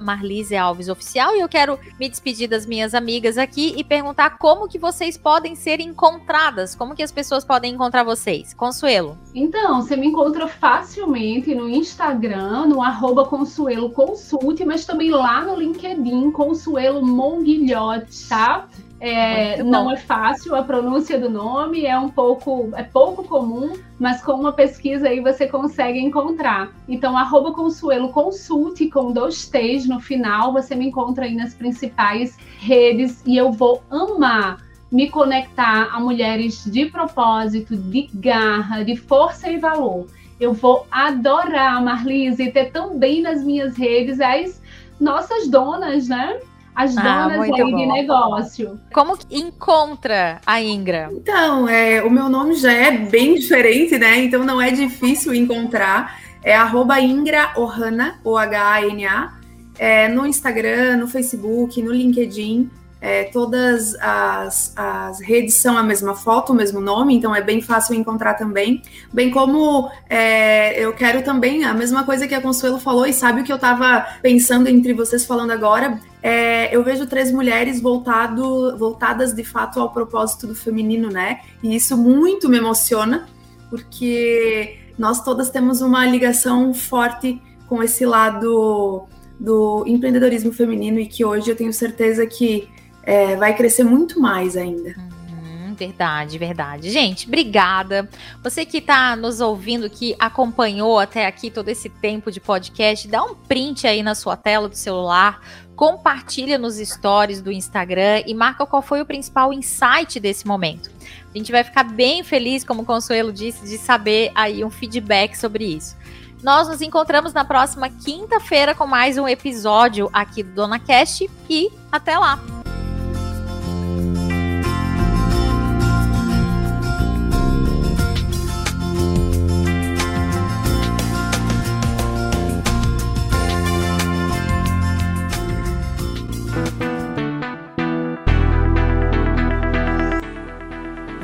[0.00, 1.34] Marlise Alves Oficial.
[1.36, 5.54] E eu quero me despedir das minhas amigas aqui e perguntar como que vocês podem
[5.54, 8.54] ser encontradas, como que as pessoas podem encontrar vocês vocês?
[8.54, 9.18] Consuelo.
[9.34, 15.56] Então, você me encontra facilmente no Instagram, no arroba Consuelo Consulte, mas também lá no
[15.56, 18.68] LinkedIn, Consuelo Monguilhote, tá?
[19.00, 24.22] É, não é fácil a pronúncia do nome, é um pouco, é pouco comum, mas
[24.22, 26.70] com uma pesquisa aí você consegue encontrar.
[26.88, 32.38] Então, arroba Consuelo Consulte com dois T's no final, você me encontra aí nas principais
[32.60, 34.58] redes e eu vou amar
[34.92, 40.06] me conectar a mulheres de propósito, de garra, de força e valor.
[40.38, 44.60] Eu vou adorar, Marlise, ter também nas minhas redes as
[45.00, 46.38] nossas donas, né?
[46.74, 47.76] As ah, donas aí bom.
[47.76, 48.80] de negócio.
[48.92, 51.10] Como que encontra a Ingra?
[51.12, 54.18] Então, é, o meu nome já é bem diferente, né?
[54.18, 56.20] Então não é difícil encontrar.
[56.42, 59.32] É arroba Ingra Ohana, O-H-A-N-A,
[59.78, 62.68] é, no Instagram, no Facebook, no LinkedIn.
[63.04, 67.60] É, todas as, as, redes são a mesma foto, o mesmo nome, então é bem
[67.60, 68.80] fácil encontrar também.
[69.12, 73.40] Bem como é, eu quero também a mesma coisa que a Consuelo falou, e sabe
[73.40, 76.00] o que eu estava pensando entre vocês falando agora?
[76.22, 81.40] É, eu vejo três mulheres voltado, voltadas de fato ao propósito do feminino, né?
[81.60, 83.26] E isso muito me emociona,
[83.68, 89.08] porque nós todas temos uma ligação forte com esse lado
[89.40, 92.68] do empreendedorismo feminino e que hoje eu tenho certeza que
[93.02, 94.94] é, vai crescer muito mais ainda.
[95.28, 96.90] Uhum, verdade, verdade.
[96.90, 98.08] Gente, obrigada.
[98.42, 103.22] Você que está nos ouvindo, que acompanhou até aqui todo esse tempo de podcast, dá
[103.24, 105.40] um print aí na sua tela do celular,
[105.74, 110.90] compartilha nos stories do Instagram e marca qual foi o principal insight desse momento.
[111.34, 115.34] A gente vai ficar bem feliz, como o Consuelo disse, de saber aí um feedback
[115.36, 115.96] sobre isso.
[116.42, 121.70] Nós nos encontramos na próxima quinta-feira com mais um episódio aqui do Dona Cast e
[121.90, 122.61] até lá!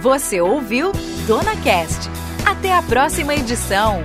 [0.01, 0.93] Você ouviu
[1.27, 2.09] Dona Cast.
[2.47, 4.05] Até a próxima edição.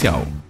[0.01, 0.40] comercial.